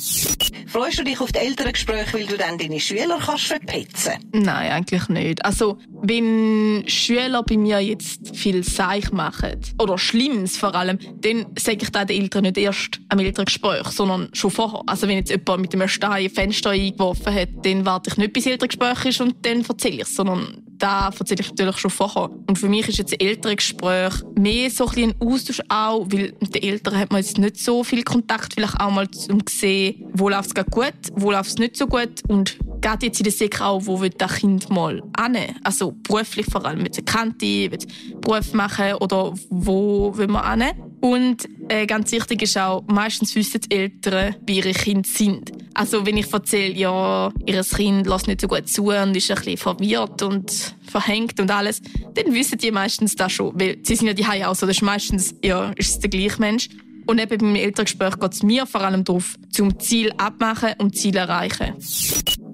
Freust 0.68 1.00
du 1.00 1.04
dich 1.04 1.20
auf 1.20 1.32
die 1.32 1.40
Elterngespräche, 1.40 2.14
weil 2.14 2.26
du 2.28 2.38
dann 2.38 2.60
deine 2.60 2.80
Schüler 2.80 3.20
kannst 3.26 3.46
verpetzen? 3.46 4.14
Nein, 4.32 4.72
eigentlich 4.72 5.10
nicht. 5.10 5.44
Also 5.44 5.80
wenn 6.04 6.84
Schüler 6.86 7.42
bei 7.42 7.58
mir 7.58 7.80
jetzt 7.80 8.36
viel 8.36 8.64
Seich 8.64 9.12
machen 9.12 9.60
oder 9.80 9.98
Schlimmes 9.98 10.56
vor 10.56 10.76
allem, 10.76 11.00
dann 11.22 11.48
sage 11.58 11.80
ich 11.82 11.90
den 11.90 12.10
Eltern 12.10 12.44
nicht 12.44 12.58
erst 12.58 13.00
am 13.10 13.23
Elterngespräch, 13.26 13.88
sondern 13.88 14.30
schon 14.34 14.52
vorher. 14.52 14.82
Also 14.86 15.08
wenn 15.08 15.18
jetzt 15.18 15.32
jemand 15.32 15.62
mit 15.62 15.74
einem 15.74 15.88
Stein 15.88 16.12
ein 16.12 16.30
Fenster 16.30 16.72
eingeworfen 16.72 17.34
hat, 17.34 17.50
dann 17.64 17.86
warte 17.86 18.10
ich 18.10 18.18
nicht, 18.18 18.34
bis 18.34 18.46
Elterngespräch 18.46 19.06
ist 19.06 19.22
und 19.22 19.36
dann 19.46 19.64
erzähle 19.64 19.96
ich 19.96 20.02
es, 20.02 20.16
sondern 20.16 20.64
da 20.78 21.08
erzähle 21.08 21.42
ich 21.42 21.50
natürlich 21.50 21.78
schon 21.78 21.92
vorher. 21.92 22.30
Und 22.48 22.58
für 22.58 22.68
mich 22.68 22.88
ist 22.90 22.98
jetzt 22.98 23.14
ein 23.14 23.20
Elterngespräch 23.20 24.14
mehr 24.36 24.70
so 24.70 24.88
ein, 24.88 25.04
ein 25.04 25.16
Austausch 25.22 25.62
auch, 25.70 26.06
weil 26.10 26.34
mit 26.40 26.56
den 26.56 26.64
Eltern 26.64 26.98
hat 26.98 27.12
man 27.12 27.22
jetzt 27.22 27.38
nicht 27.38 27.58
so 27.58 27.84
viel 27.84 28.04
Kontakt, 28.04 28.54
vielleicht 28.54 28.80
auch 28.80 28.92
mal 28.92 29.08
um 29.30 29.46
zu 29.46 29.56
sehen, 29.56 30.06
wo 30.14 30.30
läuft 30.30 30.58
es 30.58 30.66
gut, 30.66 30.94
wo 31.14 31.32
läuft 31.32 31.52
es 31.52 31.58
nicht 31.58 31.78
so 31.78 31.88
gut 31.88 32.22
und 32.28 32.58
gerade 32.84 33.06
jetzt 33.06 33.20
in 33.20 33.24
der 33.24 33.34
Sek 33.34 33.62
auch, 33.62 33.86
wo 33.86 34.00
will 34.02 34.10
das 34.10 34.36
Kind 34.36 34.70
mal 34.70 35.02
an? 35.14 35.38
Also 35.64 35.94
beruflich 36.04 36.46
vor 36.52 36.66
allem, 36.66 36.84
mit 36.84 37.06
Kante, 37.06 37.72
will 37.72 37.80
Beruf 38.22 38.54
machen 38.54 38.94
oder 39.00 39.34
wo 39.50 40.16
will 40.16 40.28
man 40.28 40.62
an? 40.62 40.72
Und 41.02 41.48
äh, 41.70 41.86
ganz 41.86 42.12
wichtig 42.12 42.42
ist 42.44 42.58
auch, 42.58 42.84
meistens 42.88 43.36
wissen 43.36 43.62
die 43.62 43.76
Eltern, 43.76 44.36
wie 44.46 44.58
ihre 44.58 44.74
Kinder 44.74 45.08
sind. 45.08 45.52
Also 45.74 46.06
wenn 46.06 46.18
ich 46.18 46.32
erzähle, 46.32 46.74
ja, 46.74 47.32
ihr 47.46 47.64
Kind 47.64 48.08
lässt 48.08 48.28
nicht 48.28 48.42
so 48.42 48.48
gut 48.48 48.68
zu 48.68 48.86
und 48.86 49.16
ist 49.16 49.32
ein 49.32 49.36
bisschen 49.36 49.58
verwirrt 49.58 50.22
und 50.22 50.76
verhängt 50.88 51.40
und 51.40 51.50
alles, 51.50 51.82
dann 52.14 52.34
wissen 52.34 52.58
die 52.58 52.72
meistens 52.72 53.16
das 53.16 53.32
schon, 53.32 53.60
weil 53.60 53.78
sie 53.84 53.96
sind 53.96 54.08
ja 54.08 54.14
die 54.14 54.46
auch 54.46 54.56
so, 54.56 54.66
das 54.66 54.78
ist 54.78 54.82
meistens, 54.82 55.36
ja, 55.44 55.72
ist 55.76 55.90
es 55.90 56.00
der 56.00 56.10
gleiche 56.10 56.40
Mensch. 56.40 56.70
Und 57.06 57.20
eben 57.20 57.38
beim 57.38 57.56
Elterngespräch 57.56 58.18
geht 58.18 58.34
es 58.34 58.44
mir 58.44 58.66
vor 58.66 58.82
allem 58.82 59.04
darauf, 59.04 59.36
zum 59.52 59.78
Ziel 59.80 60.14
abmachen 60.18 60.74
und 60.78 60.98
Ziel 60.98 61.18
erreichen. 61.18 61.74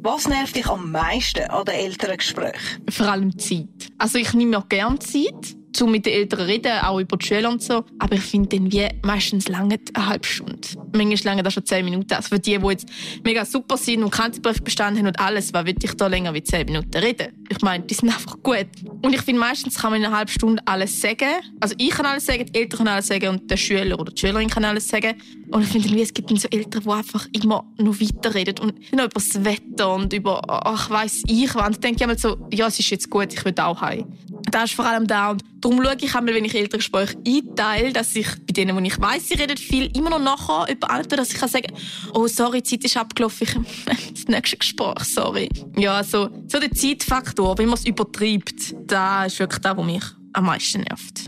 Was 0.02 0.28
nervt 0.28 0.56
dich 0.56 0.66
am 0.68 0.92
meisten 0.92 1.44
an 1.50 1.66
den 1.66 1.76
Elterngesprächen? 1.76 2.84
Vor 2.90 3.08
allem 3.08 3.38
Zeit. 3.38 3.68
Also 3.98 4.18
ich 4.18 4.34
nehme 4.34 4.58
mir 4.58 4.66
gerne 4.68 4.98
Zeit 5.00 5.56
zu 5.74 5.88
mit 5.88 6.06
den 6.06 6.14
Eltern 6.14 6.42
reden, 6.42 6.72
auch 6.82 7.00
über 7.00 7.18
die 7.18 7.26
Schule 7.26 7.50
und 7.50 7.62
so. 7.62 7.84
Aber 8.00 8.16
ich 8.16 8.22
finde 8.22 8.58
dann 8.58 8.72
wie 8.72 8.88
meistens 9.04 9.48
lange 9.48 9.78
eine 9.94 10.08
halbe 10.08 10.28
Stunde. 10.28 10.60
Manchmal 10.94 11.18
lange 11.24 11.44
das 11.44 11.54
schon 11.54 11.66
zehn 11.66 11.86
Minuten. 11.86 12.14
Also 12.14 12.30
für 12.30 12.40
die, 12.40 12.58
die 12.58 12.68
jetzt 12.68 12.90
mega 13.24 13.46
super 13.46 13.78
sind 13.78 14.04
und 14.04 14.12
Kanzlerbrief 14.12 14.62
bestanden 14.64 15.00
haben 15.00 15.08
und 15.08 15.20
alles, 15.20 15.54
was 15.54 15.66
will 15.66 15.76
ich 15.82 15.94
da 15.94 16.08
länger 16.08 16.34
wie 16.34 16.44
zehn 16.44 16.66
Minuten 16.66 16.96
reden? 16.96 17.46
Ich 17.50 17.62
meine, 17.62 17.84
die 17.84 17.94
sind 17.94 18.10
einfach 18.10 18.38
gut. 18.42 18.68
Und 19.02 19.14
ich 19.14 19.22
finde, 19.22 19.42
meistens 19.42 19.76
kann 19.76 19.92
man 19.92 20.02
in 20.02 20.08
einer 20.08 20.18
halben 20.18 20.32
Stunde 20.32 20.62
alles 20.66 21.00
sagen. 21.00 21.30
Also 21.60 21.76
ich 21.78 21.90
kann 21.90 22.06
alles 22.06 22.26
sagen, 22.26 22.46
die 22.46 22.60
Eltern 22.60 22.78
können 22.78 22.90
alles 22.90 23.08
sagen 23.08 23.28
und 23.30 23.50
der 23.50 23.58
Schüler 23.58 24.00
oder 24.00 24.12
die 24.12 24.20
Schülerin 24.20 24.50
kann 24.50 24.66
alles 24.66 24.88
sagen. 24.88 25.16
Und 25.52 25.64
ich 25.64 25.70
finde, 25.70 26.02
es 26.02 26.14
gibt 26.14 26.30
dann 26.30 26.38
so 26.38 26.48
Eltern, 26.50 26.84
die 26.84 26.90
einfach 26.90 27.28
immer 27.34 27.66
noch 27.78 28.00
weiterreden 28.00 28.60
und 28.60 28.92
noch 28.92 29.06
über 29.06 29.14
das 29.14 29.44
Wetter 29.44 29.94
und 29.94 30.14
über, 30.14 30.42
ach, 30.48 30.90
weiss 30.90 31.24
ich 31.28 31.54
was. 31.56 31.68
Und 31.68 31.74
ich 31.74 31.80
denke 31.80 32.04
immer 32.04 32.18
so, 32.18 32.38
ja, 32.52 32.68
es 32.68 32.80
ist 32.80 32.90
jetzt 32.90 33.10
gut, 33.10 33.34
ich 33.34 33.44
will 33.44 33.54
auch 33.58 33.82
heim. 33.82 34.06
Das 34.52 34.66
ist 34.66 34.76
vor 34.76 34.86
allem 34.86 35.08
da. 35.08 35.32
Und 35.32 35.44
darum 35.60 35.84
schaue 35.84 35.98
ich 36.00 36.16
einmal, 36.16 36.34
wenn 36.34 36.46
ich 36.46 36.56
Elterngespräche 36.56 37.18
einteile, 37.26 37.94
dass 37.94 38.16
ich 38.16 38.28
bei 38.48 38.54
denen, 38.54 38.76
wo 38.76 38.80
ich 38.80 39.00
weiss, 39.00 39.28
sie 39.28 39.36
reden 39.36 39.58
viel, 39.58 39.96
immer 39.96 40.10
noch 40.10 40.20
nachher 40.20 40.74
über 40.74 40.90
andere, 40.90 41.18
dass 41.18 41.32
ich 41.32 41.38
kann 41.38 41.50
sagen 41.50 41.74
oh, 42.14 42.28
sorry, 42.28 42.62
die 42.62 42.70
Zeit 42.70 42.84
ist 42.86 42.98
abgelaufen, 42.98 43.48
ich 43.48 43.86
das 44.14 44.28
nächste 44.28 44.58
Gespräch, 44.58 45.04
sorry. 45.04 45.50
Ja, 45.78 45.96
also, 45.96 46.30
so 46.48 46.60
der 46.60 46.72
Zeitfaktor, 46.72 47.58
wenn 47.58 47.68
man 47.68 47.78
es 47.78 47.86
übertreibt, 47.86 48.76
da 48.88 49.26
ist 49.26 49.40
wirklich 49.40 49.62
das, 49.62 49.78
was 49.78 49.86
mich 49.86 50.04
am 50.34 50.46
meisten 50.46 50.82
nervt. 50.82 51.28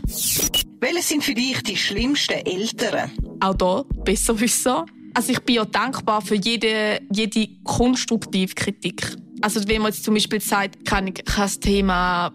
Welche 0.80 1.02
sind 1.02 1.24
für 1.24 1.34
dich 1.34 1.62
die 1.62 1.76
schlimmsten 1.76 2.44
Eltern? 2.44 3.10
Auch 3.40 3.54
da 3.54 3.84
besser 4.04 4.38
wissen. 4.38 4.84
Also 5.14 5.32
ich 5.32 5.40
bin 5.40 5.56
ja 5.56 5.64
dankbar 5.64 6.22
für 6.22 6.36
jede, 6.36 7.00
jede 7.12 7.48
konstruktive 7.64 8.54
Kritik. 8.54 9.16
Also 9.42 9.60
wenn 9.66 9.82
man 9.82 9.92
jetzt 9.92 10.04
zum 10.04 10.14
Beispiel 10.14 10.40
sagt, 10.40 10.84
kann 10.84 11.08
ich 11.08 11.22
das 11.24 11.60
Thema 11.60 12.32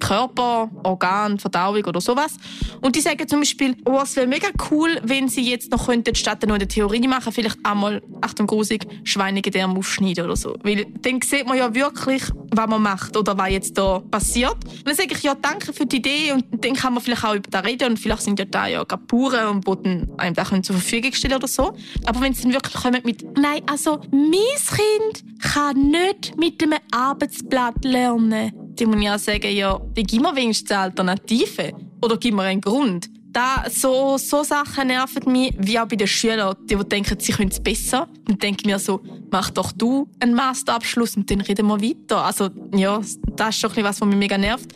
Körper, 0.00 0.70
Organ, 0.82 1.38
Verdauung 1.38 1.84
oder 1.84 2.00
sowas. 2.00 2.34
Und 2.80 2.96
die 2.96 3.00
sagen 3.00 3.26
zum 3.28 3.40
Beispiel, 3.40 3.76
oh, 3.84 4.00
es 4.02 4.16
wäre 4.16 4.26
mega 4.26 4.48
cool, 4.70 5.00
wenn 5.04 5.28
sie 5.28 5.48
jetzt 5.48 5.70
noch 5.70 5.86
könnten, 5.86 6.14
statt 6.14 6.42
nur 6.46 6.56
eine 6.56 6.66
Theorie 6.66 7.06
machen, 7.06 7.32
vielleicht 7.32 7.58
einmal, 7.62 8.02
Achtung, 8.20 8.46
grusig, 8.46 8.86
Schweinegedärme 9.04 9.78
aufschneiden 9.78 10.24
oder 10.24 10.36
so. 10.36 10.56
Weil 10.62 10.86
dann 11.00 11.20
sieht 11.22 11.46
man 11.46 11.56
ja 11.56 11.72
wirklich, 11.74 12.22
was 12.50 12.68
man 12.68 12.82
macht 12.82 13.16
oder 13.16 13.38
was 13.38 13.50
jetzt 13.50 13.78
da 13.78 14.00
passiert. 14.10 14.56
Und 14.64 14.86
dann 14.86 14.96
sage 14.96 15.14
ich, 15.14 15.22
ja, 15.22 15.34
danke 15.34 15.72
für 15.72 15.86
die 15.86 15.96
Idee 15.96 16.32
und 16.32 16.44
dann 16.64 16.74
kann 16.74 16.94
man 16.94 17.02
vielleicht 17.02 17.24
auch 17.24 17.34
über 17.34 17.48
das 17.48 17.64
reden 17.64 17.92
und 17.92 17.98
vielleicht 17.98 18.22
sind 18.22 18.38
ja 18.38 18.44
da 18.44 18.66
ja 18.66 18.84
Gapuren 18.84 19.46
und 19.48 19.64
Boden 19.64 20.10
einem 20.18 20.34
da 20.34 20.44
zur 20.44 20.76
Verfügung 20.76 21.12
stellen 21.12 21.34
oder 21.34 21.48
so. 21.48 21.74
Aber 22.04 22.20
wenn 22.20 22.34
sie 22.34 22.42
dann 22.42 22.52
wirklich 22.52 22.74
kommen 22.74 23.00
mit, 23.04 23.24
nein, 23.38 23.62
also, 23.66 24.00
mein 24.10 24.32
Kind 24.66 25.42
kann 25.42 25.90
nicht 25.90 26.36
mit 26.42 26.62
einem 26.62 26.78
Arbeitsblatt 26.90 27.84
lernen 27.84 28.52
dann 28.76 28.90
muss 28.90 29.00
ich 29.00 29.10
auch 29.10 29.18
sagen, 29.18 29.54
ja, 29.54 29.78
dann 29.78 30.04
gib 30.04 30.22
mir 30.22 30.34
wenigstens 30.34 30.70
eine 30.70 30.80
Alternative. 30.80 31.72
Oder 32.02 32.16
gib 32.16 32.34
mir 32.34 32.42
einen 32.42 32.60
Grund. 32.60 33.08
Da, 33.32 33.64
so, 33.70 34.18
so 34.18 34.42
Sachen 34.42 34.88
nerven 34.88 35.32
mich, 35.32 35.54
wie 35.58 35.78
auch 35.78 35.86
bei 35.86 35.96
den 35.96 36.06
Schülern, 36.06 36.54
die, 36.68 36.76
die 36.76 36.84
denken, 36.84 37.18
sie 37.18 37.32
können 37.32 37.48
es 37.50 37.60
besser. 37.60 38.06
Dann 38.26 38.38
denke 38.38 38.60
ich 38.60 38.66
mir 38.66 38.78
so, 38.78 39.00
mach 39.30 39.50
doch 39.50 39.72
du 39.72 40.06
einen 40.20 40.34
Masterabschluss 40.34 41.16
und 41.16 41.30
dann 41.30 41.40
reden 41.40 41.66
wir 41.66 41.80
weiter. 41.80 42.24
Also, 42.24 42.50
ja, 42.74 43.00
das 43.36 43.54
ist 43.54 43.60
schon 43.60 43.70
etwas, 43.70 44.00
was 44.00 44.08
mich 44.08 44.16
mega 44.16 44.38
nervt. 44.38 44.72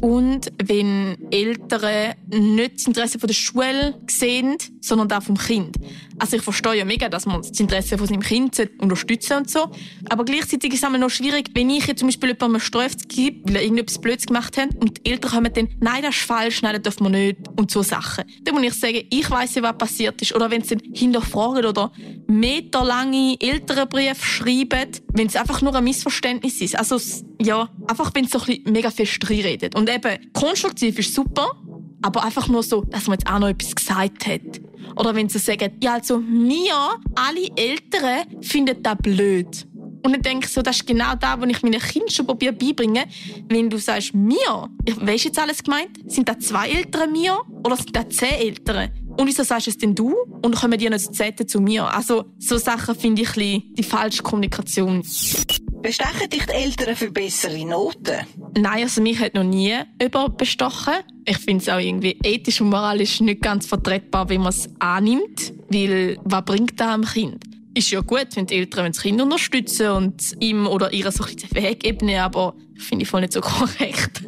Und 0.00 0.50
wenn 0.64 1.16
Eltern 1.30 2.14
nicht 2.28 2.76
das 2.76 2.86
Interesse 2.86 3.18
der 3.18 3.34
Schule 3.34 3.94
sehen, 4.08 4.56
sondern 4.80 5.08
das 5.08 5.24
vom 5.24 5.36
Kind. 5.36 5.76
Also 6.18 6.36
ich 6.36 6.42
verstehe 6.42 6.74
ja 6.74 6.84
mega, 6.84 7.08
dass 7.08 7.26
man 7.26 7.42
das 7.42 7.58
Interesse 7.58 7.98
von 7.98 8.06
seinem 8.06 8.20
Kind 8.20 8.60
unterstützen 8.78 9.38
und 9.38 9.50
so. 9.50 9.70
Aber 10.08 10.24
gleichzeitig 10.24 10.74
ist 10.74 10.84
es 10.84 10.90
noch 10.90 11.10
schwierig, 11.10 11.50
wenn 11.54 11.70
ich 11.70 11.86
jetzt 11.86 12.00
zum 12.00 12.08
Beispiel 12.08 12.30
jemandem 12.30 12.56
eine 12.56 12.60
Strafe 12.60 12.96
gebe, 13.08 13.48
weil 13.48 13.56
er 13.56 13.62
irgendetwas 13.62 14.00
Blödes 14.00 14.26
gemacht 14.26 14.56
hat 14.56 14.74
und 14.76 14.98
die 14.98 15.10
Eltern 15.10 15.30
kommen 15.30 15.52
dann, 15.52 15.68
nein, 15.80 16.02
das 16.02 16.16
ist 16.16 16.24
falsch, 16.24 16.62
nein, 16.62 16.74
das 16.74 16.82
dürfen 16.82 17.12
wir 17.12 17.18
nicht 17.18 17.38
und 17.56 17.70
so 17.70 17.82
Sachen. 17.82 18.24
Dann 18.42 18.54
muss 18.54 18.64
ich 18.64 18.74
sagen, 18.74 19.02
ich 19.10 19.30
weiss 19.30 19.54
ja, 19.54 19.62
was 19.62 19.76
passiert 19.76 20.20
ist. 20.22 20.34
Oder 20.34 20.50
wenn 20.50 20.62
sie 20.62 20.76
dann 20.76 20.94
hinterfragen 20.94 21.64
oder 21.64 21.92
meterlange 22.26 23.36
Elternbriefe 23.40 24.24
schreiben, 24.24 24.90
wenn 25.12 25.26
es 25.26 25.36
einfach 25.36 25.62
nur 25.62 25.74
ein 25.74 25.84
Missverständnis 25.84 26.60
ist. 26.60 26.76
Also 26.76 26.98
ja, 27.40 27.68
einfach 27.86 27.99
wenn 28.14 28.24
es 28.24 28.30
so 28.30 28.40
ein 28.40 28.46
bisschen 28.46 28.72
mega 28.72 28.90
fest 28.90 29.18
reinredet. 29.28 29.74
Und 29.74 29.90
eben, 29.90 30.32
konstruktiv 30.32 30.98
ist 30.98 31.14
super, 31.14 31.50
aber 32.02 32.24
einfach 32.24 32.48
nur 32.48 32.62
so, 32.62 32.82
dass 32.82 33.06
man 33.06 33.18
jetzt 33.18 33.30
auch 33.30 33.38
noch 33.38 33.48
etwas 33.48 33.74
gesagt 33.74 34.26
hat. 34.26 34.60
Oder 34.96 35.14
wenn 35.14 35.28
sie 35.28 35.38
sagen, 35.38 35.72
ja, 35.82 35.94
also 35.94 36.20
wir, 36.22 37.00
alle 37.14 37.48
Eltern, 37.56 38.42
finden 38.42 38.82
das 38.82 38.96
blöd. 38.98 39.66
Und 40.02 40.12
dann 40.12 40.22
denke 40.22 40.46
ich 40.46 40.52
so, 40.52 40.62
das 40.62 40.76
ist 40.76 40.86
genau 40.86 41.14
das, 41.14 41.38
was 41.38 41.48
ich 41.48 41.62
meinen 41.62 41.80
Kindern 41.80 42.10
schon 42.10 42.26
probiere 42.26 42.52
beibringen. 42.54 43.04
Wenn 43.48 43.68
du 43.68 43.78
sagst, 43.78 44.14
mir, 44.14 44.70
weißt 44.86 45.24
du 45.24 45.28
jetzt 45.28 45.38
alles 45.38 45.62
gemeint? 45.62 45.90
Sind 46.06 46.28
da 46.28 46.38
zwei 46.38 46.70
Eltern 46.70 47.12
mir 47.12 47.38
oder 47.64 47.76
sind 47.76 47.94
da 47.94 48.08
zehn 48.08 48.32
Eltern? 48.32 48.90
Und 49.18 49.26
wieso 49.26 49.42
sagst 49.42 49.66
du 49.66 49.70
es 49.70 49.78
denn 49.78 49.94
du? 49.94 50.14
Und 50.42 50.56
kommen 50.56 50.78
die 50.78 50.88
nicht 50.88 51.14
zu 51.14 51.46
zu 51.46 51.60
mir? 51.60 51.92
Also, 51.92 52.24
so 52.38 52.56
Sachen 52.56 52.94
finde 52.94 53.22
ich 53.22 53.28
ein 53.28 53.34
bisschen 53.34 53.74
die 53.74 53.82
falsche 53.82 54.22
Kommunikation. 54.22 55.02
Bestechen 55.82 56.28
dich 56.28 56.44
die 56.44 56.52
Eltern 56.52 56.94
für 56.94 57.10
bessere 57.10 57.64
Noten? 57.64 58.26
Nein, 58.56 58.82
also 58.82 59.00
mich 59.00 59.18
hat 59.18 59.34
noch 59.34 59.44
nie 59.44 59.76
jemand 60.00 60.36
bestochen. 60.36 60.94
Ich 61.24 61.38
finde 61.38 61.62
es 61.62 61.68
auch 61.68 61.78
irgendwie 61.78 62.18
ethisch 62.22 62.60
und 62.60 62.70
moralisch 62.70 63.20
nicht 63.20 63.42
ganz 63.42 63.66
vertretbar, 63.66 64.28
wie 64.28 64.38
man 64.38 64.48
es 64.48 64.68
annimmt. 64.78 65.52
Weil, 65.68 66.18
was 66.24 66.44
bringt 66.44 66.78
das 66.78 66.88
einem 66.88 67.04
Kind? 67.04 67.44
Ist 67.74 67.90
ja 67.90 68.00
gut, 68.00 68.28
wenn 68.34 68.46
die 68.46 68.56
Eltern 68.56 68.92
das 68.92 69.02
Kind 69.02 69.20
unterstützen 69.20 69.88
und 69.90 70.34
ihm 70.40 70.66
oder 70.66 70.92
ihr 70.92 71.10
so 71.12 71.24
ein 71.24 71.36
den 71.36 71.50
Weg 71.52 71.86
ebnen, 71.86 72.18
aber 72.18 72.54
finde 72.76 73.04
ich 73.04 73.08
voll 73.08 73.20
nicht 73.20 73.32
so 73.32 73.40
korrekt. 73.40 74.22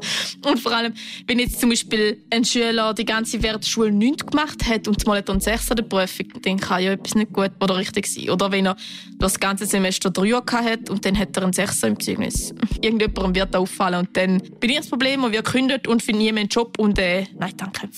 Und 0.44 0.60
vor 0.60 0.72
allem, 0.72 0.94
wenn 1.26 1.38
jetzt 1.38 1.60
zum 1.60 1.70
Beispiel 1.70 2.22
ein 2.30 2.44
Schüler 2.44 2.94
die 2.94 3.04
ganze 3.04 3.42
Wertschule 3.42 3.90
nichts 3.90 4.26
gemacht 4.26 4.66
hat 4.66 4.86
und 4.86 5.06
mal 5.06 5.22
einen 5.26 5.40
Sechs 5.40 5.70
an 5.70 5.76
der 5.76 5.84
Prüfung, 5.84 6.26
dann 6.42 6.60
kann 6.60 6.82
ja 6.82 6.92
etwas 6.92 7.14
nicht 7.14 7.32
gut 7.32 7.52
oder 7.60 7.76
richtig 7.76 8.06
sein. 8.06 8.30
Oder 8.30 8.52
wenn 8.52 8.66
er 8.66 8.76
das 9.18 9.40
ganze 9.40 9.66
Semester 9.66 10.10
drei 10.10 10.30
hat 10.30 10.90
und 10.90 11.04
dann 11.04 11.18
hat 11.18 11.36
er 11.36 11.44
einen 11.44 11.52
Sechser 11.52 11.88
im 11.88 11.98
Zeugnis. 11.98 12.54
Irgendjemandem 12.80 13.34
wird 13.34 13.54
da 13.54 13.58
auffallen 13.58 14.06
und 14.06 14.16
dann 14.16 14.38
bin 14.60 14.70
ich 14.70 14.76
das 14.76 14.88
Problem 14.88 15.24
und 15.24 15.32
wir 15.32 15.42
kündet 15.42 15.88
und 15.88 16.02
finden 16.02 16.22
niemanden 16.22 16.40
einen 16.40 16.48
Job 16.48 16.78
und 16.78 16.98
äh, 16.98 17.26
nein, 17.38 17.52
danke. 17.56 17.88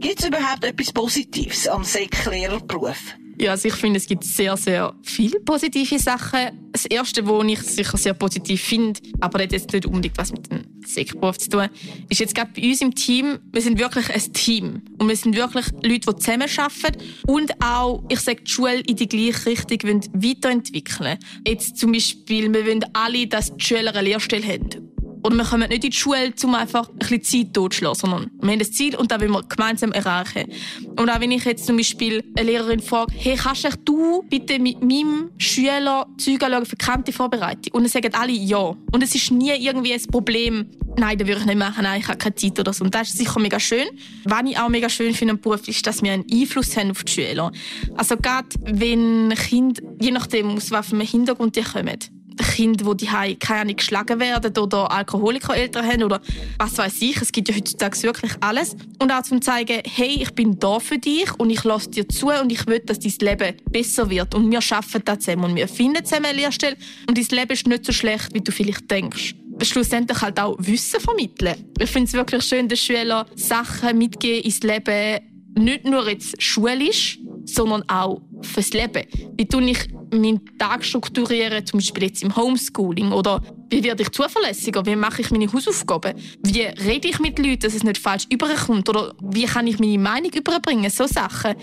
Gibt 0.00 0.20
es 0.20 0.26
überhaupt 0.26 0.64
etwas 0.64 0.92
Positives 0.92 1.68
am 1.68 1.84
Säcklehrerberuf? 1.84 3.14
Ja, 3.40 3.52
also 3.52 3.68
ich 3.68 3.74
finde, 3.74 3.98
es 3.98 4.06
gibt 4.06 4.24
sehr, 4.24 4.56
sehr 4.56 4.94
viele 5.02 5.40
positive 5.40 5.98
Sachen. 5.98 6.70
Das 6.72 6.86
Erste, 6.86 7.26
was 7.26 7.46
ich 7.46 7.60
sicher 7.60 7.96
sehr 7.96 8.14
positiv 8.14 8.62
finde, 8.62 9.00
aber 9.20 9.38
das 9.38 9.44
hat 9.44 9.52
jetzt 9.52 9.72
nicht 9.72 9.86
unbedingt 9.86 10.16
was 10.18 10.32
mit 10.32 10.50
dem 10.50 10.64
Sekberuf 10.84 11.38
zu 11.38 11.50
tun, 11.50 11.68
ist 12.08 12.20
jetzt 12.20 12.34
gerade 12.34 12.50
bei 12.54 12.68
uns 12.68 12.80
im 12.80 12.94
Team, 12.94 13.38
wir 13.52 13.62
sind 13.62 13.78
wirklich 13.78 14.10
ein 14.10 14.32
Team. 14.32 14.82
Und 14.98 15.08
wir 15.08 15.16
sind 15.16 15.36
wirklich 15.36 15.66
Leute, 15.82 16.12
die 16.12 16.16
zusammenarbeiten 16.16 17.02
und 17.26 17.52
auch, 17.62 18.04
ich 18.08 18.20
sage, 18.20 18.42
die 18.42 18.50
Schule 18.50 18.80
in 18.80 18.96
die 18.96 19.08
gleiche 19.08 19.46
Richtung 19.46 20.02
weiterentwickeln 20.12 21.18
Jetzt 21.46 21.78
zum 21.78 21.92
Beispiel, 21.92 22.52
wir 22.52 22.66
wollen 22.66 22.84
alle, 22.92 23.26
dass 23.26 23.54
die 23.54 23.64
Schüler 23.64 23.94
eine 23.94 24.08
Lehrstelle 24.08 24.46
haben. 24.46 24.83
Oder 25.24 25.36
wir 25.36 25.44
kommen 25.44 25.68
nicht 25.70 25.84
in 25.84 25.90
die 25.90 25.96
Schule, 25.96 26.34
um 26.44 26.54
einfach 26.54 26.88
ein 26.90 26.98
bisschen 26.98 27.22
Zeit 27.22 27.54
totzuschlagen, 27.54 27.98
sondern 27.98 28.30
wir 28.42 28.52
haben 28.52 28.60
ein 28.60 28.72
Ziel 28.72 28.94
und 28.94 29.10
das 29.10 29.20
wollen 29.20 29.32
wir 29.32 29.42
gemeinsam 29.42 29.92
erreichen. 29.92 30.52
Und 30.96 31.08
auch 31.08 31.18
wenn 31.18 31.30
ich 31.30 31.44
jetzt 31.44 31.66
zum 31.66 31.78
Beispiel 31.78 32.22
eine 32.36 32.50
Lehrerin 32.50 32.80
frage, 32.80 33.14
hey, 33.16 33.34
kannst 33.34 33.66
du 33.86 34.22
bitte 34.28 34.58
mit 34.58 34.82
meinem 34.82 35.30
Schüler 35.38 36.06
Züge 36.18 36.44
anschauen 36.44 36.66
für 36.66 36.76
die 37.06 37.12
Vorbereitung? 37.12 37.72
Und 37.72 37.84
dann 37.84 37.90
sagen 37.90 38.14
alle 38.14 38.32
ja. 38.32 38.58
Und 38.92 39.02
es 39.02 39.14
ist 39.14 39.30
nie 39.30 39.52
irgendwie 39.52 39.94
ein 39.94 40.02
Problem, 40.10 40.66
nein, 40.98 41.16
das 41.16 41.26
würde 41.26 41.40
ich 41.40 41.46
nicht 41.46 41.58
machen, 41.58 41.84
nein, 41.84 42.00
ich 42.00 42.08
habe 42.08 42.18
keine 42.18 42.34
Zeit 42.34 42.60
oder 42.60 42.74
so. 42.74 42.84
Und 42.84 42.94
das 42.94 43.08
ist 43.08 43.16
sicher 43.16 43.40
mega 43.40 43.58
schön. 43.58 43.86
Was 44.24 44.42
ich 44.46 44.58
auch 44.58 44.68
mega 44.68 44.90
schön 44.90 45.14
finde 45.14 45.32
am 45.32 45.40
Beruf, 45.40 45.66
ist, 45.66 45.86
dass 45.86 46.02
wir 46.02 46.12
einen 46.12 46.26
Einfluss 46.30 46.76
haben 46.76 46.90
auf 46.90 47.02
die 47.02 47.12
Schüler. 47.12 47.50
Also 47.96 48.18
gerade 48.18 48.48
wenn 48.60 49.32
Kinder, 49.34 49.82
je 50.02 50.10
nachdem 50.10 50.50
aus 50.50 50.70
welchem 50.70 51.00
Hintergrund 51.00 51.56
die 51.56 51.62
kommen, 51.62 51.98
Kinder, 52.36 52.94
die 52.94 53.06
die 53.06 53.36
keine 53.36 53.60
Ahnung, 53.60 53.76
geschlagen 53.76 54.20
werden 54.20 54.56
oder 54.56 54.90
Alkoholikereltern 54.90 55.86
haben 55.86 56.02
oder 56.04 56.20
was 56.58 56.78
weiß 56.78 57.02
ich. 57.02 57.20
Es 57.20 57.32
gibt 57.32 57.48
ja 57.48 57.54
heutzutage 57.54 58.02
wirklich 58.02 58.32
alles. 58.40 58.76
Und 58.98 59.12
auch 59.12 59.22
zum 59.22 59.42
zeigen, 59.42 59.82
hey, 59.84 60.22
ich 60.22 60.30
bin 60.30 60.58
da 60.58 60.78
für 60.80 60.98
dich 60.98 61.32
und 61.38 61.50
ich 61.50 61.64
lasse 61.64 61.90
dir 61.90 62.08
zu 62.08 62.28
und 62.28 62.50
ich 62.50 62.66
will, 62.66 62.80
dass 62.80 63.00
dein 63.00 63.12
Leben 63.20 63.56
besser 63.70 64.08
wird. 64.10 64.34
Und 64.34 64.50
wir 64.50 64.60
arbeiten 64.70 65.02
da 65.04 65.18
zusammen 65.18 65.44
und 65.44 65.56
wir 65.56 65.68
finden 65.68 66.04
zusammen 66.04 66.26
eine 66.26 66.38
Lehrstelle 66.38 66.76
und 67.08 67.16
dein 67.16 67.38
Leben 67.38 67.52
ist 67.52 67.66
nicht 67.66 67.84
so 67.84 67.92
schlecht, 67.92 68.32
wie 68.32 68.40
du 68.40 68.52
vielleicht 68.52 68.90
denkst 68.90 69.34
schlussendlich 69.62 70.20
halt 70.20 70.40
auch 70.40 70.56
Wissen 70.58 71.00
vermitteln. 71.00 71.54
Ich 71.78 71.90
finde 71.90 72.08
es 72.08 72.12
wirklich 72.12 72.44
schön, 72.44 72.68
dass 72.68 72.80
Schüler 72.80 73.24
Sachen 73.36 73.98
mitgeben 73.98 74.42
ins 74.42 74.60
Leben, 74.62 75.20
nicht 75.56 75.84
nur 75.84 76.08
jetzt 76.08 76.42
schulisch, 76.42 77.18
sondern 77.44 77.88
auch 77.88 78.20
fürs 78.42 78.70
Leben. 78.70 79.04
Wie 79.36 79.46
tue 79.46 79.70
ich 79.70 79.88
meinen 80.14 80.58
Tag 80.58 80.84
strukturieren, 80.84 81.66
zum 81.66 81.78
Beispiel 81.78 82.04
jetzt 82.04 82.22
im 82.22 82.34
Homeschooling? 82.34 83.12
Oder 83.12 83.40
wie 83.70 83.82
werde 83.82 84.02
ich 84.02 84.10
zuverlässiger? 84.10 84.86
Wie 84.86 84.96
mache 84.96 85.22
ich 85.22 85.30
meine 85.30 85.52
Hausaufgaben? 85.52 86.14
Wie 86.42 86.62
rede 86.62 87.08
ich 87.08 87.18
mit 87.18 87.38
Leuten, 87.38 87.60
dass 87.60 87.74
es 87.74 87.82
nicht 87.82 87.98
falsch 87.98 88.26
überkommt? 88.30 88.88
Oder 88.88 89.14
wie 89.20 89.44
kann 89.44 89.66
ich 89.66 89.78
meine 89.78 89.98
Meinung 89.98 90.32
überbringen? 90.32 90.90
So 90.90 91.06
Sachen. 91.06 91.54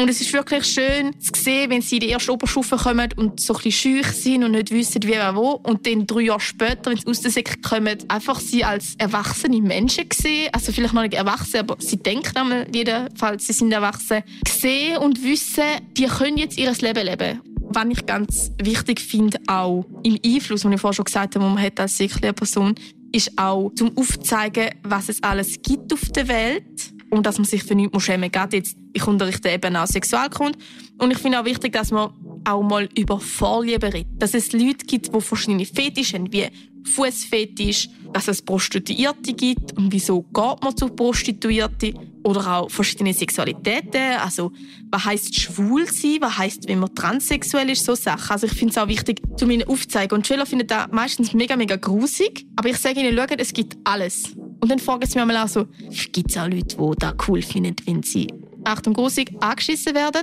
Und 0.00 0.08
es 0.08 0.20
ist 0.20 0.32
wirklich 0.32 0.64
schön 0.64 1.18
zu 1.18 1.32
sehen, 1.34 1.70
wenn 1.70 1.82
sie 1.82 1.96
in 1.96 2.02
die 2.02 2.08
erste 2.10 2.32
Oberstufe 2.32 2.76
kommen 2.76 3.08
und 3.16 3.40
so 3.40 3.52
ein 3.56 3.62
bisschen 3.64 4.04
sind 4.04 4.44
und 4.44 4.52
nicht 4.52 4.70
wissen, 4.70 5.02
wie 5.02 5.10
oder 5.10 5.34
wo. 5.34 5.60
Und 5.64 5.88
dann 5.88 6.06
drei 6.06 6.20
Jahre 6.20 6.38
später, 6.38 6.90
wenn 6.90 6.98
sie 6.98 7.06
aus 7.08 7.20
der 7.20 7.32
Sek 7.32 7.60
kommen, 7.64 7.98
einfach 8.06 8.38
sie 8.38 8.62
als 8.62 8.94
erwachsene 8.98 9.60
Menschen 9.60 10.04
sehen. 10.14 10.50
Also 10.52 10.70
vielleicht 10.70 10.94
noch 10.94 11.02
nicht 11.02 11.14
erwachsen, 11.14 11.58
aber 11.58 11.74
sie 11.80 11.96
denken 11.96 12.36
einmal 12.36 12.68
jedenfalls, 12.72 13.48
sie 13.48 13.52
sind 13.52 13.72
erwachsen. 13.72 14.22
Sehen 14.46 14.98
und 14.98 15.24
wissen, 15.24 15.64
die 15.96 16.06
können 16.06 16.38
jetzt 16.38 16.58
ihr 16.58 16.72
Leben 16.80 17.04
leben. 17.04 17.40
Was 17.70 17.86
ich 17.90 18.06
ganz 18.06 18.52
wichtig 18.62 19.00
finde, 19.00 19.38
auch 19.46 19.84
im 20.02 20.18
Einfluss, 20.24 20.62
den 20.62 20.72
ich 20.72 20.80
vorhin 20.80 20.96
schon 20.96 21.04
gesagt 21.04 21.34
habe, 21.34 21.44
den 21.44 21.54
man 21.54 21.62
hat 21.62 21.78
als 21.78 21.98
Seklehrperson, 21.98 22.74
ist 23.12 23.38
auch 23.38 23.70
zum 23.74 23.96
Aufzeigen, 23.96 24.70
was 24.82 25.08
es 25.08 25.22
alles 25.22 25.60
gibt 25.62 25.92
auf 25.92 26.00
der 26.10 26.28
Welt 26.28 26.92
und 27.10 27.26
dass 27.26 27.38
man 27.38 27.44
sich 27.44 27.62
für 27.62 27.74
nichts 27.74 28.02
schämen 28.02 28.30
muss. 28.34 28.52
jetzt, 28.52 28.76
ich 28.92 29.06
unterrichte 29.06 29.48
eben 29.50 29.76
auch 29.76 29.86
Sexualkunde 29.86 30.58
und 30.98 31.10
ich 31.10 31.18
finde 31.18 31.40
auch 31.40 31.44
wichtig, 31.44 31.72
dass 31.72 31.90
man 31.90 32.10
auch 32.44 32.62
mal 32.62 32.88
über 32.96 33.20
Vorlieben 33.20 33.90
redet. 33.90 34.22
Dass 34.22 34.34
es 34.34 34.52
Leute 34.52 34.84
gibt, 34.86 35.14
die 35.14 35.20
verschiedene 35.20 35.64
Fetische 35.64 36.16
haben, 36.16 36.32
wie 36.32 36.48
Fußfetisch, 36.84 37.88
dass 38.12 38.28
es 38.28 38.40
Prostituierte 38.40 39.32
gibt 39.34 39.76
und 39.76 39.92
wieso 39.92 40.22
geht 40.22 40.62
man 40.62 40.76
zu 40.76 40.88
Prostituierten 40.88 42.07
oder 42.22 42.58
auch 42.58 42.70
verschiedene 42.70 43.12
Sexualitäten, 43.14 44.18
also 44.22 44.52
was 44.90 45.04
heißt 45.04 45.38
schwul 45.38 45.86
sein, 45.86 46.18
was 46.20 46.38
heißt, 46.38 46.68
wenn 46.68 46.80
man 46.80 46.94
transsexuell 46.94 47.70
ist, 47.70 47.84
so 47.84 47.94
Sachen. 47.94 48.30
Also 48.30 48.46
ich 48.46 48.52
finde 48.52 48.72
es 48.72 48.78
auch 48.78 48.88
wichtig, 48.88 49.20
zu 49.36 49.48
ihnen 49.48 49.68
aufzuzeigen. 49.68 50.16
Und 50.16 50.26
Schüler 50.26 50.46
finden 50.46 50.66
das 50.66 50.88
meistens 50.90 51.32
mega, 51.32 51.56
mega 51.56 51.76
grusig, 51.76 52.46
aber 52.56 52.68
ich 52.70 52.78
sage 52.78 53.00
ihnen, 53.00 53.16
schaut, 53.16 53.40
es 53.40 53.52
gibt 53.52 53.76
alles. 53.84 54.34
Und 54.60 54.70
dann 54.70 54.78
fragen 54.78 55.06
sie 55.06 55.24
mich 55.24 55.36
auch 55.36 55.48
so, 55.48 55.66
gibt 56.12 56.30
es 56.30 56.36
auch 56.36 56.48
Leute, 56.48 56.76
die 56.76 56.98
das 56.98 57.14
cool 57.28 57.42
finden, 57.42 57.76
wenn 57.84 58.02
sie, 58.02 58.26
Achtung, 58.64 58.94
grusig, 58.94 59.32
angeschissen 59.40 59.94
werden? 59.94 60.22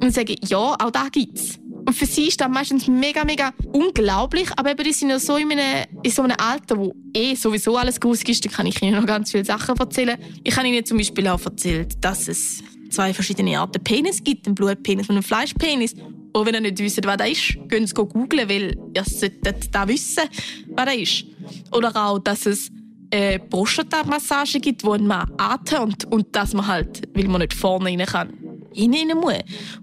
Und 0.00 0.08
ich 0.08 0.14
sage, 0.14 0.36
ja, 0.46 0.58
auch 0.58 0.90
da 0.90 1.08
gibt's. 1.10 1.58
Und 1.92 1.98
für 1.98 2.06
sie 2.06 2.28
ist 2.28 2.40
das 2.40 2.48
meistens 2.48 2.88
mega, 2.88 3.22
mega 3.22 3.52
unglaublich. 3.70 4.48
Aber 4.56 4.70
eben, 4.70 4.82
die 4.82 4.94
sind 4.94 5.10
ja 5.10 5.18
so 5.18 5.36
in, 5.36 5.52
einem, 5.52 5.84
in 6.02 6.10
so 6.10 6.22
einem 6.22 6.38
Alter, 6.38 6.78
wo 6.78 6.94
eh 7.12 7.34
sowieso 7.34 7.76
alles 7.76 8.00
grusig 8.00 8.30
ist. 8.30 8.46
Da 8.46 8.48
kann 8.48 8.64
ich 8.64 8.80
ihnen 8.80 8.98
noch 8.98 9.04
ganz 9.04 9.30
viele 9.30 9.44
Sachen 9.44 9.76
erzählen. 9.76 10.16
Ich 10.42 10.56
habe 10.56 10.66
ihnen 10.66 10.86
zum 10.86 10.96
Beispiel 10.96 11.28
auch 11.28 11.44
erzählt, 11.44 12.02
dass 12.02 12.28
es 12.28 12.62
zwei 12.88 13.12
verschiedene 13.12 13.60
Arten 13.60 13.84
Penis 13.84 14.24
gibt. 14.24 14.46
Einen 14.46 14.54
Blutpenis 14.54 15.10
und 15.10 15.16
einen 15.16 15.22
Fleischpenis. 15.22 15.92
Und 16.32 16.46
wenn 16.46 16.54
ihr 16.54 16.62
nicht 16.62 16.78
wisst, 16.78 17.04
was 17.04 17.16
das 17.18 17.28
ist, 17.28 17.58
könnt 17.68 17.90
ihr 17.90 18.06
googeln, 18.06 18.48
weil 18.48 18.74
ihr 18.96 19.04
solltet 19.04 19.74
da 19.74 19.86
wissen, 19.86 20.22
was 20.68 20.86
das 20.86 20.96
ist. 20.96 21.24
Oder 21.72 21.94
auch, 21.94 22.20
dass 22.20 22.46
es 22.46 22.70
eine 23.12 23.38
Prostata-Massage 23.38 24.60
gibt, 24.60 24.82
wo 24.82 24.96
man 24.96 25.30
atmet 25.36 25.78
und, 25.78 26.04
und 26.06 26.34
dass 26.34 26.54
man 26.54 26.66
halt, 26.66 27.02
weil 27.12 27.28
man 27.28 27.42
nicht 27.42 27.52
vorne 27.52 27.90
rein 27.90 28.06
kann, 28.06 28.32
rein 28.76 29.18
muss. 29.18 29.34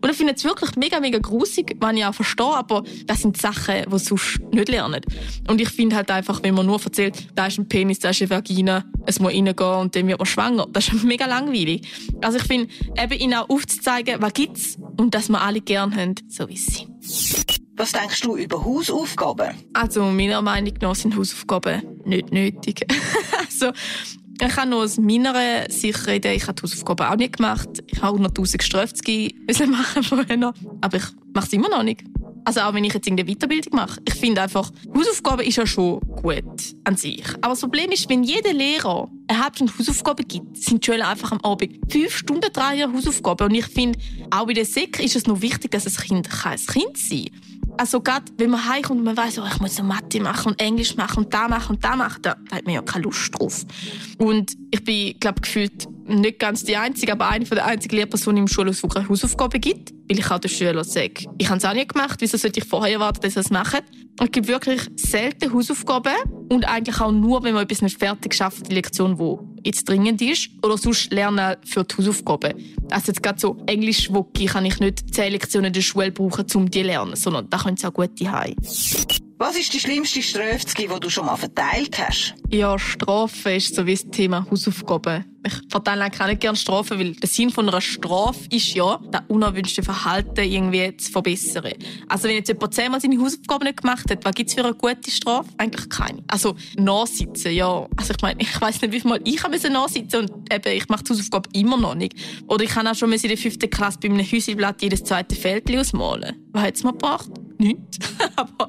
Und 0.02 0.10
ich 0.10 0.18
finde 0.18 0.34
es 0.34 0.44
wirklich 0.44 0.76
mega, 0.76 1.00
mega 1.00 1.20
grusig, 1.20 1.78
wenn 1.80 1.98
ich 1.98 2.06
auch 2.06 2.14
verstehe, 2.14 2.46
aber 2.46 2.84
das 3.06 3.22
sind 3.22 3.38
Sachen, 3.38 3.86
die 3.92 4.00
sonst 4.00 4.40
nicht 4.52 4.70
lernen. 4.70 5.02
Und 5.48 5.62
ich 5.62 5.70
finde 5.70 5.96
halt 5.96 6.12
einfach, 6.12 6.42
wenn 6.44 6.56
man 6.56 6.66
nur 6.66 6.82
erzählt, 6.82 7.28
da 7.36 7.48
ist 7.48 7.58
ein 7.58 7.68
Penis, 7.68 8.00
da 8.00 8.10
ist 8.10 8.22
eine 8.22 8.30
Vagina, 8.30 8.86
es 9.06 9.20
muss 9.20 9.34
reingehen 9.34 9.80
und 9.80 9.96
dann 9.96 10.08
wird 10.08 10.20
man 10.20 10.26
schwanger, 10.26 10.68
das 10.72 10.88
ist 10.90 11.04
mega 11.04 11.26
langweilig. 11.26 11.88
Also 12.22 12.38
ich 12.38 12.44
finde, 12.44 12.70
eben 12.98 13.20
ihnen 13.20 13.34
auch 13.36 13.50
aufzuzeigen, 13.50 14.22
was 14.22 14.34
gibt's 14.34 14.78
und 14.98 15.14
dass 15.16 15.30
wir 15.30 15.42
alle 15.42 15.62
gerne 15.62 15.96
haben, 15.96 16.16
so 16.30 16.48
wie 16.48 16.58
sie 16.58 16.88
sind. 17.00 17.60
Was 17.80 17.94
denkst 17.94 18.20
du 18.20 18.36
über 18.36 18.66
Hausaufgaben? 18.66 19.56
Also 19.74 20.04
meiner 20.04 20.42
Meinung 20.42 20.74
nach 20.82 20.96
sind 20.96 21.16
Hausaufgaben 21.16 21.82
nicht 22.04 22.30
nötig. 22.30 22.86
also 23.40 23.72
ich 24.42 24.56
kann 24.56 24.70
nur 24.70 24.84
aus 24.84 24.98
meiner 24.98 25.70
Sicht 25.70 26.08
reden. 26.08 26.32
Ich 26.34 26.44
habe 26.44 26.54
die 26.54 26.64
Hausaufgaben 26.64 27.08
auch 27.08 27.16
nicht 27.16 27.38
gemacht. 27.38 27.70
Ich 27.88 28.02
habe 28.02 28.16
auch 28.16 28.20
noch 28.20 28.30
1000 28.30 28.64
Strafzüge 28.64 29.34
machen 29.68 30.04
vorher. 30.04 30.54
Aber 30.82 30.98
ich 30.98 31.04
mache 31.34 31.48
es 31.48 31.54
immer 31.54 31.70
noch 31.70 31.84
nicht. 31.84 32.04
Also 32.46 32.62
auch 32.62 32.74
wenn 32.74 32.84
ich 32.84 32.94
jetzt 32.94 33.06
irgendeine 33.06 33.36
Weiterbildung 33.36 33.76
mache. 33.76 34.02
Ich 34.08 34.16
finde 34.16 34.42
einfach, 34.42 34.72
Hausaufgaben 34.96 35.46
ist 35.46 35.58
ja 35.58 35.68
schon 35.68 36.00
gut 36.00 36.44
an 36.84 36.96
sich. 36.96 37.24
Aber 37.42 37.50
das 37.50 37.62
Problem 37.62 37.92
ist, 37.92 38.10
wenn 38.10 38.24
jeder 38.24 38.54
Lehrer 38.54 39.10
eine 39.28 39.44
halbe 39.44 39.58
Stunde 39.58 39.74
Hausaufgaben 39.78 40.28
gibt, 40.28 40.58
sind 40.58 40.86
die 40.86 40.92
Schüler 40.92 41.10
einfach 41.10 41.32
am 41.32 41.42
Abend 41.42 41.80
fünf 41.92 42.16
Stunden 42.16 42.50
drei 42.52 42.82
Hausaufgaben. 42.82 43.50
Und 43.50 43.56
ich 43.56 43.66
finde, 43.66 44.00
auch 44.32 44.48
bei 44.48 44.54
der 44.54 44.66
Sek 44.66 45.00
ist 45.00 45.16
es 45.16 45.28
noch 45.28 45.42
wichtig, 45.42 45.72
dass 45.72 45.86
ein 45.86 45.94
Kind 45.94 46.30
ein 46.46 46.58
Kind 46.58 46.98
sein 46.98 47.26
kann 47.26 47.49
also 47.80 48.02
gerade 48.02 48.26
wenn 48.38 48.50
man 48.50 48.68
heimkommt 48.68 49.00
und 49.00 49.06
man 49.06 49.16
weiß, 49.16 49.40
oh, 49.40 49.46
ich 49.50 49.60
muss 49.60 49.82
Mathe 49.82 50.20
machen 50.20 50.52
und 50.52 50.62
Englisch 50.62 50.98
machen 50.98 51.24
und 51.24 51.34
da 51.34 51.48
machen 51.48 51.76
und 51.76 51.84
da 51.84 51.96
machen, 51.96 52.22
da, 52.22 52.36
da 52.50 52.58
hat 52.58 52.66
man 52.66 52.76
ja 52.76 52.82
keine 52.82 53.06
Lust 53.06 53.32
drauf. 53.34 53.66
Und 54.18 54.52
ich 54.72 54.84
bin, 54.84 55.18
glaube 55.20 55.40
gefühlt 55.40 55.88
nicht 56.06 56.40
ganz 56.40 56.64
die 56.66 56.76
Einzige, 56.76 57.14
aber 57.14 57.30
eine 57.30 57.46
der 57.46 57.66
einzigen 57.66 57.96
Lehrpersonen 57.96 58.40
im 58.40 58.48
Schulhaus, 58.48 58.82
die 58.82 58.88
keine 58.88 59.08
Hausaufgaben 59.08 59.62
gibt, 59.62 59.94
weil 60.10 60.20
ich 60.20 60.30
auch 60.30 60.40
den 60.40 60.50
Schülern 60.50 60.84
sage, 60.84 61.26
ich 61.38 61.48
habe 61.48 61.58
es 61.58 61.66
auch 61.66 61.74
nicht 61.74 61.94
gemacht, 61.94 62.20
wieso 62.20 62.38
sollte 62.38 62.60
ich 62.60 62.68
vorher 62.68 62.96
erwarten, 62.96 63.22
dass 63.22 63.36
sie 63.36 63.40
es 63.40 63.50
machen? 63.50 63.80
Es 64.22 64.32
gibt 64.32 64.48
wirklich 64.48 64.82
selten 64.96 65.54
Hausaufgaben 65.54 66.16
und 66.50 66.66
eigentlich 66.66 67.00
auch 67.00 67.12
nur, 67.12 67.44
wenn 67.44 67.54
man 67.54 67.64
etwas 67.64 67.82
nicht 67.82 67.98
fertig 67.98 68.34
schafft, 68.34 68.70
die 68.70 68.76
Lektion, 68.76 69.18
die 69.18 69.49
jetzt 69.64 69.88
dringend 69.88 70.22
ist, 70.22 70.50
oder 70.64 70.78
sonst 70.78 71.12
lernen 71.12 71.56
für 71.66 71.84
die 71.84 71.96
Hausaufgaben. 71.96 72.54
Also 72.90 73.08
jetzt 73.08 73.24
gerade 73.24 73.40
so 73.40 73.58
Englisch 73.66 74.10
kann 74.48 74.66
ich 74.66 74.80
nicht 74.80 75.14
zehn 75.14 75.32
Lektionen 75.32 75.68
in 75.68 75.74
der 75.74 75.82
Schule 75.82 76.12
brauchen, 76.12 76.46
um 76.56 76.70
die 76.70 76.82
zu 76.82 76.86
lernen, 76.86 77.16
sondern 77.16 77.50
da 77.50 77.58
können 77.58 77.78
sie 77.78 77.88
auch 77.88 77.94
gut 77.94 78.20
haben. 78.22 78.56
Was 79.42 79.58
ist 79.58 79.74
die 79.74 79.80
schlimmste 79.80 80.22
Strafe, 80.22 80.66
die 80.78 81.00
du 81.00 81.10
schon 81.10 81.26
mal 81.26 81.38
verteilt 81.38 81.98
hast? 81.98 82.36
Ja, 82.50 82.78
Strafe 82.78 83.54
ist 83.54 83.74
so 83.74 83.86
wie 83.86 83.94
das 83.94 84.06
Thema 84.10 84.46
Hausaufgaben. 84.52 85.24
Ich 85.48 85.54
verteile 85.70 86.04
eigentlich 86.04 86.22
auch 86.22 86.28
nicht 86.28 86.42
gerne 86.42 86.58
Strafen, 86.58 87.00
weil 87.00 87.14
der 87.14 87.30
Sinn 87.30 87.50
von 87.50 87.70
einer 87.70 87.80
Strafe 87.80 88.42
ist 88.52 88.74
ja, 88.74 89.00
das 89.10 89.22
unerwünschte 89.30 89.82
Verhalten 89.82 90.42
irgendwie 90.42 90.98
zu 90.98 91.10
verbessern. 91.10 91.72
Also 92.10 92.28
wenn 92.28 92.36
jetzt 92.36 92.50
jemand 92.50 92.74
zehnmal 92.74 93.00
seine 93.00 93.18
Hausaufgaben 93.18 93.64
nicht 93.64 93.82
gemacht 93.82 94.12
hat, 94.12 94.26
was 94.26 94.36
gibt 94.36 94.50
es 94.50 94.56
für 94.56 94.66
eine 94.66 94.74
gute 94.74 95.10
Strafe? 95.10 95.48
Eigentlich 95.58 95.88
keine. 95.88 96.22
Also 96.28 96.58
nachsitzen, 96.76 97.54
ja. 97.54 97.88
Also 97.96 98.14
ich 98.14 98.22
meine, 98.22 98.42
ich 98.42 98.60
weiß 98.60 98.82
nicht, 98.82 98.92
wie 98.92 99.00
viel 99.00 99.10
Mal 99.10 99.22
ich 99.24 99.42
nachsitzen 99.42 100.20
und 100.20 100.54
eben, 100.54 100.76
ich 100.76 100.90
mache 100.90 101.06
die 101.06 101.14
Hausaufgaben 101.14 101.50
immer 101.54 101.78
noch 101.78 101.96
nicht. 101.96 102.16
Oder 102.48 102.66
ich 102.66 102.76
habe 102.76 102.92
auch 102.92 102.96
schon 102.96 103.14
in 103.14 103.22
der 103.22 103.38
fünften 103.38 103.70
Klasse 103.70 104.00
bei 104.02 104.10
einem 104.10 104.30
Häuselblatt 104.30 104.82
jedes 104.82 105.06
zweite 105.06 105.38
Feld 105.38 105.74
ausmalen. 105.74 106.36
Was 106.52 106.64
hat 106.64 106.76
es 106.76 106.84
mir 106.84 106.92
gebracht? 106.92 107.30
Nichts. 107.58 108.00
Aber 108.36 108.68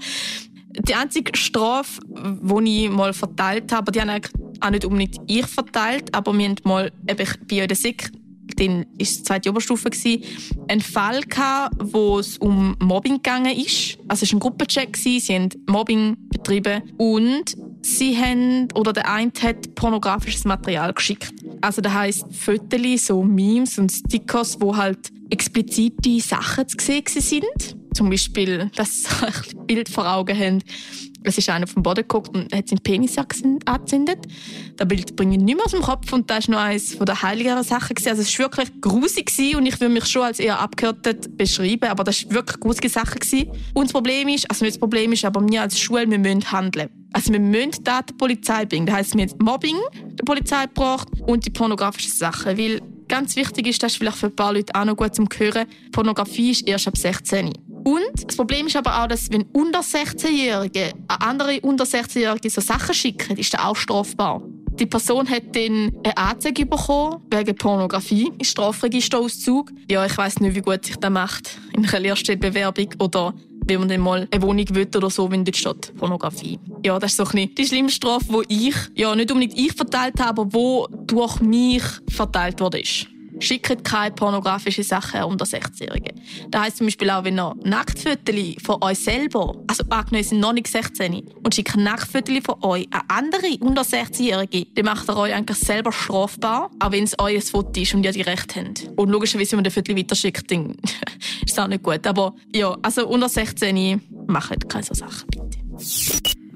die 0.78 0.94
einzige 0.94 1.36
Strafe, 1.36 2.00
die 2.08 2.84
ich 2.84 2.90
mal 2.90 3.12
verteilt 3.12 3.72
habe, 3.72 3.92
die 3.92 4.00
habe 4.00 4.20
auch 4.60 4.70
nicht 4.70 4.84
unbedingt 4.84 5.16
ich 5.26 5.46
verteilt, 5.46 6.14
aber 6.14 6.36
wir 6.36 6.48
haben 6.48 6.56
mal 6.64 6.92
eben 7.08 7.28
bei 7.48 7.66
der 7.66 7.76
SIG, 7.76 8.10
dann 8.56 8.80
war 8.80 8.84
die 8.98 9.04
zweite 9.04 9.50
Oberstufe, 9.50 9.90
einen 10.68 10.80
Fall 10.80 11.22
gehabt, 11.22 11.74
wo 11.80 12.18
es 12.18 12.36
um 12.38 12.76
Mobbing 12.80 13.20
ist. 13.56 13.98
Also 14.08 14.24
es 14.24 14.32
war 14.32 14.36
ein 14.36 14.40
Gruppencheck, 14.40 14.96
sie 14.96 15.18
haben 15.20 15.48
Mobbing 15.68 16.16
betrieben 16.28 16.82
und 16.98 17.56
sie 17.82 18.16
haben, 18.16 18.68
oder 18.74 18.92
der 18.92 19.10
eine 19.10 19.32
hat 19.42 19.74
pornografisches 19.74 20.44
Material 20.44 20.92
geschickt. 20.92 21.32
Also 21.60 21.80
das 21.80 21.92
heisst 21.92 22.26
Fotos, 22.34 23.06
so 23.06 23.22
Memes 23.22 23.78
und 23.78 23.90
Stickers, 23.90 24.60
wo 24.60 24.76
halt 24.76 25.10
explizite 25.30 26.20
Sachen 26.20 26.68
zu 26.68 26.76
sehen 26.80 27.04
sind 27.06 27.79
zum 27.94 28.10
Beispiel, 28.10 28.70
dass 28.76 29.02
sie 29.02 29.26
ein 29.26 29.66
Bild 29.66 29.88
vor 29.88 30.10
Augen 30.10 30.36
haben. 30.38 30.62
Es 31.22 31.36
ist 31.36 31.50
einer 31.50 31.66
vom 31.66 31.82
Boden 31.82 32.02
geguckt 32.02 32.34
und 32.34 32.54
hat 32.54 32.68
seinen 32.68 32.78
Penis 32.78 33.16
angezündet. 33.18 34.20
Das 34.76 34.88
Bild 34.88 35.16
bringe 35.16 35.36
ich 35.36 35.42
nicht 35.42 35.54
mehr 35.54 35.66
aus 35.66 35.72
dem 35.72 35.82
Kopf 35.82 36.10
und 36.14 36.30
das 36.30 36.48
war 36.48 36.54
noch 36.54 36.62
eines 36.62 36.98
der 36.98 37.22
heiligeren 37.22 37.62
Sachen. 37.62 37.94
Also 38.06 38.22
es 38.22 38.38
war 38.38 38.46
wirklich 38.46 38.80
grusig 38.80 39.30
und 39.54 39.66
ich 39.66 39.78
würde 39.80 39.92
mich 39.92 40.06
schon 40.06 40.22
als 40.22 40.38
eher 40.38 40.58
abgehärtet 40.58 41.36
beschreiben, 41.36 41.90
aber 41.90 42.04
das 42.04 42.24
war 42.26 42.36
wirklich 42.36 42.58
grusige 42.60 42.88
Sache. 42.88 43.18
Und 43.74 43.84
das 43.84 43.92
Problem 43.92 44.28
ist, 44.28 44.50
also 44.50 44.64
nicht 44.64 44.76
das 44.76 44.80
Problem 44.80 45.12
ist, 45.12 45.24
aber 45.26 45.46
wir 45.46 45.60
als 45.60 45.78
Schule, 45.78 46.10
wir 46.10 46.18
müssen 46.18 46.50
handeln. 46.50 46.88
Also 47.12 47.32
wir 47.32 47.40
müssen 47.40 47.84
da 47.84 48.02
der 48.02 48.14
Polizei 48.14 48.64
bringen. 48.64 48.86
Das 48.86 48.94
heisst, 48.94 49.16
wir 49.16 49.26
haben 49.26 49.44
Mobbing 49.44 49.76
der 50.12 50.24
Polizei 50.24 50.64
gebracht 50.66 51.08
und 51.26 51.44
die 51.44 51.50
pornografischen 51.50 52.12
Sachen. 52.12 52.56
Weil 52.56 52.80
ganz 53.08 53.36
wichtig 53.36 53.66
ist, 53.66 53.82
das 53.82 53.92
ist 53.92 53.98
vielleicht 53.98 54.16
für 54.16 54.26
ein 54.26 54.36
paar 54.36 54.54
Leute 54.54 54.74
auch 54.74 54.84
noch 54.84 54.96
gut 54.96 55.14
zum 55.14 55.28
Hören, 55.36 55.66
Pornografie 55.92 56.52
ist 56.52 56.66
erst 56.66 56.88
ab 56.88 56.96
16. 56.96 57.52
Und 57.84 58.26
das 58.26 58.36
Problem 58.36 58.66
ist 58.66 58.76
aber 58.76 59.02
auch, 59.02 59.08
dass 59.08 59.30
wenn 59.30 59.42
unter 59.52 59.80
16-Jährige 59.80 60.92
andere 61.08 61.60
unter 61.62 61.84
16-Jährige 61.84 62.50
so 62.50 62.60
Sachen 62.60 62.94
schicken, 62.94 63.36
ist 63.36 63.54
das 63.54 63.64
auch 63.64 63.76
strafbar. 63.76 64.42
Die 64.72 64.86
Person 64.86 65.28
hat 65.28 65.54
dann 65.54 65.92
eine 66.04 66.16
Anzeige 66.16 66.64
bekommen 66.64 67.22
wegen 67.30 67.54
Pornografie, 67.56 68.32
im 68.38 68.44
Strafregisterauszug. 68.44 69.70
Ja, 69.90 70.06
ich 70.06 70.16
weiß 70.16 70.40
nicht, 70.40 70.54
wie 70.54 70.62
gut 70.62 70.84
sich 70.86 70.96
das 70.96 71.10
macht 71.10 71.58
in 71.74 71.86
einer 71.86 72.00
Lehrstellenbewerbung 72.00 72.88
oder 72.98 73.34
wenn 73.66 73.80
man 73.80 73.88
dann 73.88 74.00
mal 74.00 74.28
eine 74.30 74.42
Wohnung 74.42 74.64
will 74.70 74.88
oder 74.96 75.10
so, 75.10 75.30
wenn 75.30 75.44
dort 75.44 75.56
steht 75.56 75.94
Pornografie. 75.96 76.58
Ja, 76.84 76.98
das 76.98 77.12
ist 77.12 77.16
so 77.18 77.24
ein 77.24 77.30
bisschen 77.30 77.54
die 77.54 77.66
schlimmste 77.66 77.96
Strafe, 77.96 78.42
die 78.48 78.68
ich, 78.68 78.74
ja 78.94 79.14
nicht 79.14 79.30
unbedingt 79.30 79.58
ich 79.58 79.72
verteilt 79.72 80.18
habe, 80.18 80.42
aber 80.42 80.52
wo 80.52 80.86
durch 81.06 81.40
mich 81.40 81.82
verteilt 82.08 82.60
wurde. 82.60 82.82
Schickt 83.40 83.84
keine 83.84 84.14
pornografischen 84.14 84.84
Sachen 84.84 85.22
unter 85.24 85.44
16-Jährigen. 85.44 86.20
Das 86.48 86.62
heisst 86.62 86.76
zum 86.78 86.86
Beispiel 86.86 87.10
auch, 87.10 87.24
wenn 87.24 87.38
ihr 87.38 87.54
Nacktfotos 87.64 88.62
von 88.62 88.82
euch 88.82 88.98
selber, 88.98 89.56
also 89.66 89.84
angenommen, 89.88 90.24
sind 90.24 90.40
noch 90.40 90.52
nicht 90.52 90.68
16 90.68 91.28
und 91.42 91.54
schickt 91.54 91.76
Nacktfotos 91.76 92.38
von 92.44 92.62
euch 92.62 92.86
an 92.90 93.02
andere 93.08 93.56
unter 93.60 93.82
16-Jährige, 93.82 94.66
dann 94.74 94.84
macht 94.84 95.08
ihr 95.08 95.16
euch 95.16 95.34
eigentlich 95.34 95.58
selber 95.58 95.92
strafbar, 95.92 96.70
auch 96.78 96.92
wenn 96.92 97.04
es 97.04 97.14
euer 97.18 97.40
Foto 97.40 97.80
ist 97.80 97.94
und 97.94 98.04
ihr 98.04 98.12
die 98.12 98.22
Rechte 98.22 98.60
habt. 98.60 98.90
Und 98.96 99.10
logischerweise, 99.10 99.52
wenn 99.52 99.58
man 99.58 99.64
den 99.64 99.72
Foto 99.72 99.96
weiterschickt, 99.96 100.50
dann 100.50 100.76
ist 101.46 101.56
das 101.56 101.64
auch 101.64 101.68
nicht 101.68 101.82
gut. 101.82 102.06
Aber 102.06 102.34
ja, 102.54 102.76
also 102.82 103.08
unter 103.08 103.28
16 103.28 104.00
macht 104.26 104.68
keine 104.68 104.84
so 104.84 104.94
Sachen, 104.94 105.28
bitte. 105.28 105.58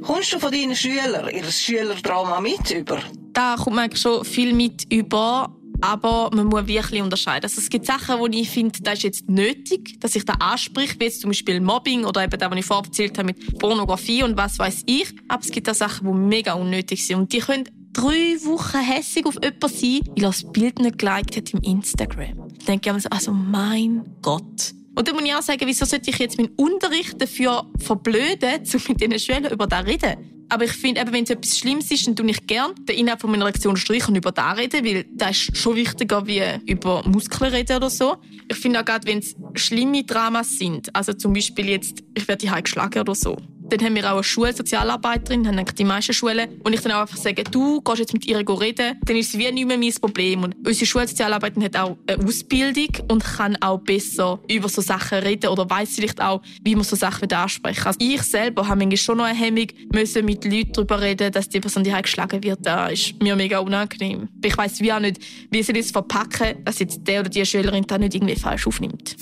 Kommst 0.03 0.35
du 0.35 0.38
von 0.38 0.53
deinen 0.53 0.77
Schülern 0.77 1.31
ihr 1.31 1.44
Schülerdrama 1.44 2.38
mit 2.40 2.70
über? 2.70 2.99
Da 3.33 3.57
kommt 3.57 3.77
man 3.77 3.85
eigentlich 3.85 4.03
schon 4.03 4.25
viel 4.25 4.53
mit 4.53 4.92
über. 4.92 5.51
Aber 5.80 6.30
man 6.32 6.46
muss 6.46 6.66
wirklich 6.66 7.02
unterscheiden. 7.02 7.44
Also 7.44 7.60
es 7.60 7.68
gibt 7.68 7.87
Sachen, 7.87 8.18
wo 8.18 8.26
ich 8.26 8.48
finde, 8.48 8.80
das 8.82 8.94
ist 8.98 9.02
jetzt 9.02 9.28
nötig, 9.28 10.00
dass 10.00 10.14
ich 10.16 10.24
da 10.24 10.34
anspricht, 10.34 10.98
wie 11.00 11.04
jetzt 11.04 11.20
zum 11.20 11.30
Beispiel 11.30 11.60
Mobbing 11.60 12.04
oder 12.04 12.24
eben 12.24 12.38
das, 12.38 12.50
was 12.50 12.58
ich 12.58 12.64
vorher 12.64 12.84
erzählt 12.84 13.18
habe 13.18 13.26
mit 13.26 13.58
Pornografie 13.58 14.22
und 14.22 14.37
was 14.37 14.58
weiß 14.58 14.82
ich. 14.87 15.12
Aber 15.28 15.42
es 15.42 15.50
gibt 15.50 15.68
auch 15.68 15.74
Sachen, 15.74 16.06
die 16.06 16.14
mega 16.14 16.54
unnötig 16.54 17.06
sind. 17.06 17.16
Und 17.16 17.32
die 17.32 17.38
können 17.38 17.64
drei 17.92 18.37
Wochen 18.44 18.78
hässig 18.78 19.26
auf 19.26 19.34
jemanden 19.34 19.68
sein, 19.68 20.00
weil 20.16 20.24
er 20.24 20.30
das 20.30 20.52
Bild 20.52 20.78
nicht 20.78 20.98
geliked 20.98 21.37
hat 21.37 21.54
im 21.54 21.60
Instagram. 21.60 22.48
Da 22.58 22.64
denke 22.66 22.88
ich 22.88 22.94
mir 22.94 23.00
so, 23.00 23.08
also 23.10 23.32
mein 23.32 24.04
Gott. 24.22 24.74
Und 24.96 25.08
dann 25.08 25.16
muss 25.16 25.24
ich 25.24 25.34
auch 25.34 25.42
sagen, 25.42 25.62
wieso 25.64 25.84
sollte 25.84 26.10
ich 26.10 26.18
jetzt 26.18 26.38
meinen 26.38 26.54
Unterricht 26.56 27.20
dafür 27.20 27.66
verblöden, 27.78 28.60
um 28.74 28.80
mit 28.88 29.00
diesen 29.00 29.18
Schülern 29.18 29.52
über 29.52 29.66
das 29.66 29.84
reden? 29.87 30.34
Aber 30.54 30.66
ich 30.66 30.72
finde, 30.72 31.04
wenn 31.10 31.24
es 31.24 31.30
etwas 31.30 31.58
Schlimmes 31.58 31.90
ist, 31.90 32.06
dann 32.06 32.14
tue 32.14 32.30
ich 32.30 32.46
gerne 32.46 32.76
den 32.76 32.96
Inhalt 32.96 33.20
von 33.20 33.28
meiner 33.28 33.46
Lektion 33.46 33.76
streichen 33.76 34.10
und 34.10 34.18
über 34.18 34.30
das 34.30 34.56
reden, 34.56 34.84
weil 34.84 35.04
das 35.12 35.32
ist 35.32 35.56
schon 35.56 35.74
wichtiger, 35.74 36.24
wie 36.28 36.42
über 36.66 37.02
Muskeln 37.08 37.52
reden 37.52 37.76
oder 37.76 37.90
so. 37.90 38.18
Ich 38.46 38.56
finde 38.58 38.78
auch 38.78 38.84
gerade, 38.84 39.04
wenn 39.04 39.18
es 39.18 39.34
schlimme 39.54 40.04
Dramas 40.04 40.56
sind, 40.56 40.94
also 40.94 41.12
zum 41.12 41.32
Beispiel 41.32 41.70
jetzt, 41.70 42.04
ich 42.14 42.28
werde 42.28 42.48
hier 42.48 42.62
geschlagen 42.62 43.00
oder 43.00 43.16
so, 43.16 43.36
dann 43.68 43.81
haben 43.81 43.94
wir 43.94 44.05
auch 44.07 44.14
eine 44.14 44.24
Schulsozialarbeiterin, 44.24 45.46
haben 45.46 45.64
die 45.64 45.85
meisten 45.85 46.12
Schulen. 46.12 46.61
Und 46.62 46.72
ich 46.72 46.81
dann 46.81 46.92
auch 46.92 47.03
einfach 47.03 47.16
sage, 47.16 47.44
du 47.44 47.81
gehst 47.81 47.98
jetzt 47.98 48.12
mit 48.12 48.27
ihr 48.27 48.38
reden, 48.38 48.98
dann 49.05 49.16
ist 49.16 49.35
es 49.35 49.38
wie 49.38 49.50
nicht 49.50 49.66
mehr 49.66 49.79
mein 49.79 49.94
Problem. 49.94 50.44
Und 50.44 50.57
unsere 50.66 50.87
Schulsozialarbeiterin 50.87 51.64
hat 51.64 51.77
auch 51.77 51.96
eine 52.07 52.24
Ausbildung 52.24 52.88
und 53.09 53.24
kann 53.24 53.57
auch 53.61 53.79
besser 53.79 54.40
über 54.50 54.68
so 54.68 54.81
Sachen 54.81 55.18
reden 55.18 55.48
oder 55.48 55.68
weiß 55.68 55.94
vielleicht 55.94 56.20
auch, 56.20 56.42
wie 56.62 56.74
man 56.74 56.85
so 56.85 56.96
Sachen 56.96 57.31
ansprechen 57.33 57.87
Also 57.87 57.98
ich 58.00 58.22
selber 58.22 58.66
habe 58.68 58.79
manchmal 58.79 58.96
schon 58.96 59.18
noch 59.18 59.24
eine 59.24 59.38
Hemmung, 59.38 59.66
müssen 59.92 60.24
mit 60.24 60.44
Leuten 60.44 60.72
darüber 60.72 61.00
reden, 61.00 61.33
dass 61.33 61.48
die 61.48 61.61
Person 61.61 61.85
die 61.85 61.90
geschlagen 61.90 62.42
wird. 62.42 62.61
Das 62.62 62.92
ist 62.92 63.22
mir 63.22 63.37
mega 63.37 63.59
unangenehm. 63.59 64.29
Ich 64.42 64.57
weiß 64.57 64.81
wie 64.81 64.92
auch 64.92 65.00
nicht, 65.00 65.20
wie 65.50 65.62
sie 65.62 65.72
das 65.72 65.90
verpacken, 65.90 66.64
dass 66.64 66.79
jetzt 66.79 67.07
der 67.07 67.20
oder 67.20 67.31
die 67.31 67.44
Schülerin 67.44 67.85
da 67.87 67.98
nicht 67.98 68.14
irgendwie 68.14 68.37
falsch 68.37 68.66
aufnimmt. 68.66 69.16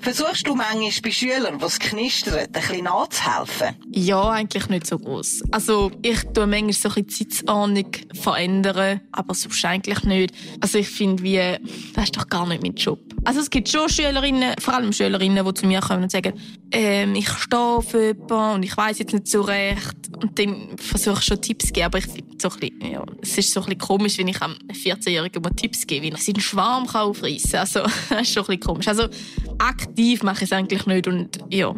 Versuchst 0.00 0.46
du 0.46 0.54
manchmal 0.54 0.90
bei 1.02 1.10
Schülern, 1.10 1.58
die 1.58 1.64
es 1.64 1.78
knistert, 1.78 2.34
ein 2.34 2.52
bisschen 2.52 2.84
nachzuhelfen? 2.84 3.76
Ja, 3.90 4.30
eigentlich 4.30 4.68
nicht 4.68 4.86
so 4.86 4.98
groß. 4.98 5.42
Also 5.50 5.90
ich 6.02 6.22
tue 6.32 6.46
manchmal 6.46 6.72
so 6.72 6.88
ein 6.88 7.04
bisschen 7.04 7.28
die 7.28 7.28
Zeitordnung 7.28 7.92
verändern, 8.14 9.00
aber 9.12 9.34
sonst 9.34 9.64
eigentlich 9.64 10.02
nicht. 10.04 10.34
Also 10.60 10.78
ich 10.78 10.88
finde, 10.88 11.22
wie, 11.22 11.36
das 11.94 12.04
ist 12.04 12.16
doch 12.16 12.28
gar 12.28 12.46
nicht 12.46 12.62
mein 12.62 12.74
Job. 12.74 12.98
Also 13.24 13.40
es 13.40 13.50
gibt 13.50 13.68
schon 13.68 13.88
Schülerinnen, 13.88 14.54
vor 14.58 14.74
allem 14.74 14.92
Schülerinnen, 14.92 15.44
die 15.44 15.54
zu 15.54 15.66
mir 15.66 15.80
kommen 15.80 16.04
und 16.04 16.10
sagen, 16.10 16.32
ähm, 16.72 17.14
ich 17.14 17.28
stehe 17.28 17.60
auf 17.60 17.92
jemanden 17.92 18.54
und 18.54 18.62
ich 18.62 18.76
weiß 18.76 19.00
jetzt 19.00 19.12
nicht 19.12 19.28
so 19.28 19.42
recht. 19.42 19.96
Und 20.22 20.38
dann 20.38 20.78
versuche 20.78 21.18
ich 21.18 21.24
schon 21.24 21.42
Tipps 21.42 21.66
zu 21.66 21.72
geben, 21.72 21.86
aber 21.86 21.98
ich 21.98 22.06
finde 22.06 22.36
so 22.40 22.48
ja, 22.82 23.04
es 23.20 23.36
ist 23.36 23.52
so 23.52 23.60
ein 23.60 23.66
bisschen 23.66 23.78
komisch, 23.78 24.18
wenn 24.18 24.28
ich 24.28 24.40
einem 24.40 24.56
14-Jährigen 24.72 25.42
mal 25.42 25.50
Tipps 25.50 25.86
gebe, 25.86 26.06
wie 26.06 26.10
er 26.10 26.16
seinen 26.16 26.40
Schwarm 26.40 26.88
aufreißen 26.88 27.50
kann. 27.50 27.60
Also 27.60 27.80
das 28.08 28.22
ist 28.22 28.32
schon 28.32 28.44
ein 28.44 28.46
bisschen 28.46 28.60
komisch. 28.60 28.88
Also 28.88 29.08
aktiv 29.60 30.22
mache 30.22 30.44
ich 30.44 30.50
es 30.50 30.52
eigentlich 30.52 30.86
nicht 30.86 31.06
und 31.06 31.38
ja. 31.50 31.74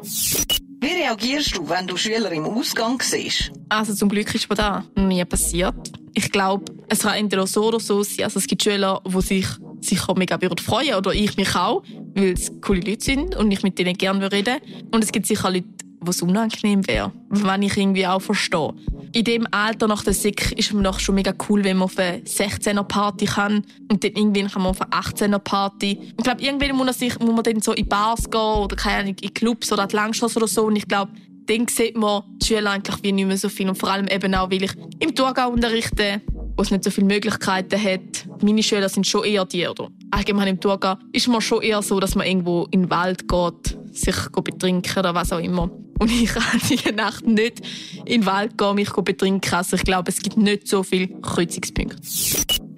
Wie 0.81 0.89
reagierst 0.89 1.57
du, 1.57 1.69
wenn 1.69 1.87
du 1.87 1.97
Schüler 1.97 2.33
im 2.33 2.45
Ausgang 2.45 3.01
siehst? 3.01 3.53
Also 3.69 3.95
zum 3.95 4.09
Glück 4.09 4.35
ist 4.35 4.49
mir 4.49 4.57
das 4.57 4.85
nie 4.97 5.25
passiert. 5.25 5.93
Ich 6.15 6.31
glaube, 6.33 6.65
es 6.89 7.01
kann 7.01 7.15
entweder 7.15 7.47
so 7.47 7.67
oder 7.67 7.79
so 7.79 8.03
sein. 8.03 8.25
Also 8.25 8.39
es 8.39 8.47
gibt 8.47 8.63
Schüler, 8.63 9.01
die 9.07 9.21
sich 9.21 9.47
sicher 9.81 10.15
mega 10.17 10.39
freuen 10.61 10.95
oder 10.95 11.13
ich 11.13 11.37
mich 11.37 11.55
auch, 11.55 11.83
weil 12.15 12.33
es 12.33 12.51
coole 12.61 12.81
Leute 12.81 13.05
sind 13.05 13.37
und 13.37 13.51
ich 13.51 13.63
mit 13.63 13.79
denen 13.79 13.97
gerne 13.97 14.31
reden 14.31 14.59
Und 14.93 15.05
es 15.05 15.13
gibt 15.13 15.27
sicher 15.27 15.51
Leute, 15.51 15.69
was 16.03 16.23
unangenehm 16.23 16.87
wäre, 16.87 17.13
wenn 17.29 17.63
ich 17.63 17.77
irgendwie 17.77 18.07
auch 18.07 18.21
verstehe. 18.21 18.75
In 19.13 19.25
dem 19.25 19.47
Alter 19.51 19.89
nach 19.89 20.05
der 20.05 20.15
Sek 20.15 20.53
ist 20.53 20.73
es 20.73 21.03
schon 21.03 21.15
mega 21.15 21.33
cool, 21.49 21.65
wenn 21.65 21.77
man 21.77 21.87
auf 21.87 21.99
eine 21.99 22.19
16er 22.19 22.83
Party 22.83 23.27
kann 23.27 23.65
und 23.91 24.03
dann 24.03 24.13
irgendwann 24.13 24.51
kann 24.51 24.63
man 24.63 24.71
auf 24.71 24.81
eine 24.81 24.91
18er 24.93 25.39
Party. 25.39 25.99
Ich 26.17 26.25
glaube, 26.25 26.43
irgendwann 26.43 26.77
muss 26.77 26.87
man, 26.87 26.95
sich, 26.95 27.19
muss 27.19 27.35
man 27.35 27.43
dann 27.43 27.61
so 27.61 27.73
in 27.73 27.89
Bars 27.89 28.31
gehen 28.31 28.41
oder 28.41 28.77
keine 28.77 29.03
Ahnung, 29.03 29.17
in 29.21 29.35
Clubs 29.35 29.73
oder 29.73 29.87
die 29.87 29.97
Langstrasse 29.97 30.39
oder 30.39 30.49
so 30.49 30.65
und 30.65 30.77
ich 30.77 30.89
glaube, 30.89 31.13
dann 31.47 31.67
sieht 31.69 31.97
man 31.97 32.23
die 32.41 32.47
Schüler 32.47 32.71
eigentlich 32.71 33.03
wie 33.03 33.13
nicht 33.13 33.27
mehr 33.27 33.37
so 33.37 33.49
viel 33.49 33.69
und 33.69 33.77
vor 33.77 33.91
allem 33.91 34.07
eben 34.09 34.35
auch, 34.35 34.51
weil 34.51 34.63
ich 34.63 34.73
im 35.01 35.15
Thurgau 35.15 35.51
unterrichte, 35.51 36.23
wo 36.57 36.63
es 36.63 36.71
nicht 36.71 36.85
so 36.85 36.91
viele 36.91 37.07
Möglichkeiten 37.07 37.83
hat. 37.83 38.27
Meine 38.43 38.63
Schüler 38.63 38.89
sind 38.89 39.07
schon 39.07 39.25
eher 39.25 39.45
die, 39.45 39.67
oder 39.67 39.89
allgemein 40.11 40.49
im 40.49 40.61
Thurgau 40.61 40.97
ist 41.13 41.29
man 41.29 41.41
schon 41.41 41.63
eher 41.63 41.83
so, 41.83 41.99
dass 42.01 42.15
man 42.15 42.27
irgendwo 42.27 42.69
in 42.71 42.83
den 42.83 42.91
Wald 42.91 43.29
geht, 43.29 43.79
sich 43.93 44.17
betrinken 44.31 44.99
oder 44.99 45.15
was 45.15 45.33
auch 45.33 45.39
immer. 45.39 45.71
Und 45.99 46.11
ich 46.11 46.33
kann 46.33 46.61
diese 46.71 46.93
Nacht 46.93 47.27
nicht 47.27 47.61
in 48.05 48.23
den 48.23 48.27
Wald 48.27 48.59
gehen, 48.59 48.75
mich 48.75 48.91
betrinken. 48.91 49.55
Also 49.55 49.77
ich 49.77 49.85
glaube, 49.85 50.11
es 50.11 50.19
gibt 50.19 50.37
nicht 50.37 50.69
so 50.69 50.83
viele 50.83 51.09
Kreuzungspunkte. 51.21 51.97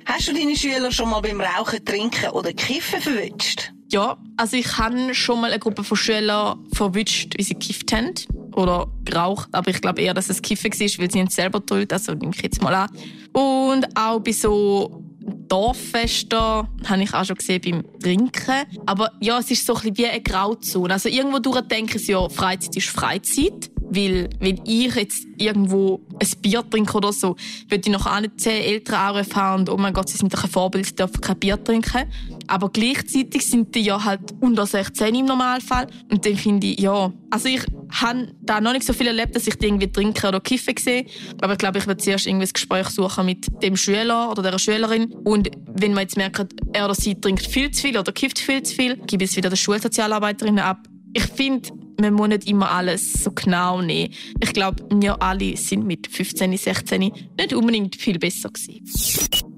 Hast 0.06 0.28
du 0.28 0.34
deine 0.34 0.56
Schüler 0.56 0.92
schon 0.92 1.08
mal 1.10 1.20
beim 1.20 1.40
Rauchen, 1.40 1.84
Trinken 1.84 2.30
oder 2.30 2.52
Kiffen 2.52 3.00
verwünscht? 3.00 3.72
Ja, 3.90 4.18
also 4.36 4.56
ich 4.56 4.76
habe 4.76 5.14
schon 5.14 5.40
mal 5.40 5.50
eine 5.50 5.58
Gruppe 5.58 5.84
von 5.84 5.96
Schülern 5.96 6.58
verwünscht, 6.72 7.34
wie 7.36 7.42
sie 7.42 7.54
gekifft 7.54 7.92
haben 7.92 8.12
oder 8.54 8.88
geraucht, 9.04 9.48
aber 9.52 9.70
ich 9.70 9.80
glaube 9.80 10.02
eher, 10.02 10.14
dass 10.14 10.28
es 10.28 10.42
Kiffen 10.42 10.72
war, 10.72 10.98
weil 10.98 11.10
sie 11.10 11.22
nicht 11.22 11.32
selber 11.32 11.64
tut, 11.64 11.92
also 11.92 12.12
nehme 12.12 12.32
ich 12.34 12.42
jetzt 12.42 12.60
mal 12.60 12.74
an. 12.74 12.90
Und 13.32 13.86
auch 13.96 14.18
bei 14.20 14.32
so 14.32 15.03
Dorffesten 15.48 16.38
habe 16.38 17.02
ich 17.02 17.14
auch 17.14 17.24
schon 17.24 17.36
gesehen 17.36 17.60
beim 17.62 18.00
Trinken. 18.00 18.64
Aber 18.86 19.12
ja, 19.20 19.38
es 19.38 19.50
ist 19.50 19.66
so 19.66 19.74
ein 19.74 19.80
bisschen 19.80 19.98
wie 19.98 20.06
eine 20.06 20.22
Grauzone. 20.22 20.92
Also 20.92 21.08
irgendwo 21.08 21.38
durch 21.38 21.60
denke 21.62 21.98
ich, 21.98 22.06
ja, 22.06 22.28
Freizeit 22.28 22.76
ist 22.76 22.88
Freizeit. 22.88 23.70
Weil, 23.94 24.30
wenn 24.40 24.60
ich 24.64 24.94
jetzt 24.94 25.26
irgendwo 25.38 26.00
ein 26.18 26.28
Bier 26.40 26.64
trinke 26.68 26.96
oder 26.96 27.12
so, 27.12 27.36
würde 27.68 27.82
ich 27.84 27.92
noch 27.92 28.20
nicht 28.20 28.40
zehn 28.40 28.62
Eltern 28.62 28.94
anrufen 28.94 29.60
und 29.60 29.70
oh 29.70 29.76
mein 29.76 29.92
Gott, 29.92 30.08
sie 30.08 30.18
sind 30.18 30.32
doch 30.32 30.44
ein 30.44 30.50
Vorbild, 30.50 30.86
sie 30.86 30.94
dürfen 30.94 31.20
kein 31.20 31.38
Bier 31.38 31.62
trinken. 31.62 32.04
Aber 32.46 32.68
gleichzeitig 32.70 33.46
sind 33.46 33.74
die 33.74 33.82
ja 33.82 34.02
halt 34.02 34.20
unter 34.40 34.66
16 34.66 35.14
im 35.14 35.26
Normalfall. 35.26 35.86
Und 36.10 36.24
dann 36.24 36.36
finde 36.36 36.66
ich, 36.66 36.80
ja, 36.80 37.12
also 37.30 37.48
ich 37.48 37.62
habe 37.90 38.28
da 38.42 38.60
noch 38.60 38.72
nicht 38.72 38.84
so 38.84 38.92
viel 38.92 39.06
erlebt, 39.06 39.34
dass 39.34 39.46
ich 39.46 39.56
die 39.56 39.66
irgendwie 39.66 39.90
trinken 39.90 40.26
oder 40.26 40.40
kiffen 40.40 40.76
sehe. 40.76 41.06
Aber 41.40 41.52
ich 41.52 41.58
glaube, 41.58 41.78
ich 41.78 41.86
werde 41.86 42.02
zuerst 42.02 42.26
irgendwie 42.26 42.46
ein 42.46 42.52
Gespräch 42.52 42.88
suchen 42.88 43.26
mit 43.26 43.46
dem 43.62 43.76
Schüler 43.76 44.30
oder 44.30 44.42
der 44.42 44.58
Schülerin. 44.58 45.12
Und 45.24 45.50
wenn 45.66 45.94
man 45.94 46.02
jetzt 46.02 46.16
merkt, 46.16 46.54
er 46.72 46.84
oder 46.84 46.94
sie 46.94 47.14
trinkt 47.20 47.46
viel 47.46 47.70
zu 47.70 47.82
viel 47.82 47.98
oder 47.98 48.12
kifft 48.12 48.38
viel 48.38 48.62
zu 48.62 48.74
viel, 48.74 48.96
gebe 49.06 49.24
ich 49.24 49.30
es 49.30 49.36
wieder 49.36 49.50
der 49.50 49.56
Schulsozialarbeiterin 49.56 50.58
ab. 50.58 50.78
Ich 51.12 51.24
finde, 51.24 51.68
man 52.00 52.14
muss 52.14 52.28
nicht 52.28 52.48
immer 52.48 52.70
alles 52.70 53.12
so 53.12 53.30
genau 53.32 53.80
nehmen. 53.80 54.12
Ich 54.40 54.52
glaube, 54.52 54.84
wir 54.90 55.20
alle 55.22 55.56
sind 55.56 55.86
mit 55.86 56.06
15, 56.06 56.56
16 56.56 57.00
nicht 57.00 57.52
unbedingt 57.52 57.96
viel 57.96 58.18
besser 58.18 58.50
gewesen. 58.50 58.84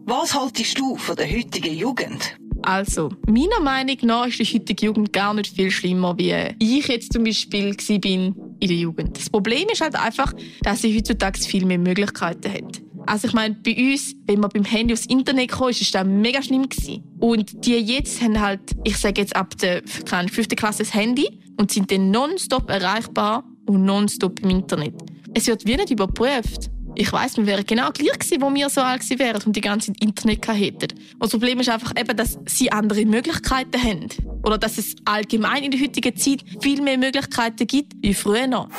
Was 0.07 0.35
haltest 0.35 0.79
du 0.79 0.97
von 0.97 1.17
der 1.17 1.31
heutigen 1.31 1.75
Jugend? 1.75 2.37
Also, 2.63 3.11
meiner 3.27 3.61
Meinung 3.61 3.97
nach 4.03 4.27
ist 4.27 4.39
die 4.39 4.45
heutige 4.45 4.87
Jugend 4.87 5.13
gar 5.13 5.35
nicht 5.35 5.55
viel 5.55 5.71
schlimmer, 5.71 6.17
wie 6.19 6.35
ich 6.59 6.89
jetzt 6.89 7.13
zum 7.13 7.25
Beispiel 7.25 7.77
bin 8.01 8.35
in 8.61 8.69
der 8.69 8.77
Jugend. 8.77 9.17
Das 9.17 9.31
Problem 9.31 9.69
ist 9.71 9.81
halt 9.81 9.95
einfach, 9.95 10.33
dass 10.63 10.83
sie 10.83 10.97
heutzutage 10.97 11.39
viel 11.41 11.65
mehr 11.65 11.79
Möglichkeiten 11.79 12.53
hat. 12.53 12.83
Also 13.07 13.29
ich 13.29 13.35
meine, 13.35 13.55
bei 13.55 13.77
uns, 13.77 14.15
wenn 14.27 14.41
man 14.41 14.51
beim 14.51 14.65
Handy 14.65 14.93
aufs 14.93 15.07
Internet 15.07 15.53
kam, 15.53 15.69
ist 15.69 15.95
das 15.95 16.05
mega 16.05 16.43
schlimm 16.43 16.69
gewesen. 16.69 17.05
Und 17.21 17.65
die 17.65 17.77
jetzt 17.77 18.21
haben 18.21 18.41
halt, 18.41 18.61
ich 18.83 18.97
sage 18.97 19.21
jetzt 19.21 19.37
ab 19.37 19.57
der 19.59 19.83
fünften 19.87 20.57
Klasse 20.57 20.83
das 20.83 20.93
Handy 20.93 21.29
und 21.57 21.71
sind 21.71 21.91
dann 21.91 22.11
nonstop 22.11 22.71
erreichbar 22.71 23.45
und 23.67 23.85
nonstop 23.85 24.41
im 24.41 24.51
Internet. 24.51 24.95
Es 25.35 25.47
wird 25.47 25.67
wie 25.67 25.77
nicht 25.77 25.91
überprüft. 25.91 26.71
Ich 26.99 27.13
weiß, 27.13 27.37
wir 27.37 27.47
wären 27.47 27.67
genau 27.67 27.91
gleich 27.91 28.19
gewesen, 28.19 28.41
wo 28.41 28.55
wir 28.55 28.71
so 28.71 28.81
alt 28.81 29.03
gewesen 29.03 29.19
wären 29.19 29.43
und 29.45 29.55
die 29.55 29.61
ganze 29.61 29.93
Internet 30.01 30.49
hätten. 30.49 30.99
Und 31.15 31.23
das 31.23 31.31
Problem 31.31 31.61
ist 31.61 31.69
einfach 31.69 31.93
eben, 31.99 32.17
dass 32.17 32.39
sie 32.47 32.73
andere 32.73 33.05
Möglichkeiten 33.05 33.83
haben. 33.83 34.09
Oder 34.43 34.57
dass 34.57 34.79
es 34.79 34.97
allgemein 35.05 35.63
in 35.63 35.73
der 35.73 35.81
heutigen 35.81 36.17
Zeit 36.17 36.43
viel 36.63 36.81
mehr 36.81 36.97
Möglichkeiten 36.97 37.67
gibt 37.67 37.93
wie 38.01 38.15
früher 38.15 38.47
noch. 38.47 38.71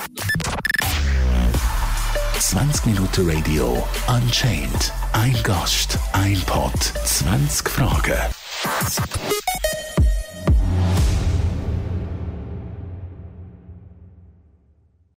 20 2.39 2.85
Minuten 2.87 3.29
Radio 3.29 3.87
Unchained. 4.07 4.93
Ein 5.13 5.35
Gast, 5.43 5.99
ein 6.13 6.39
Pod, 6.45 6.73
20 7.05 7.69
Fragen. 7.69 8.13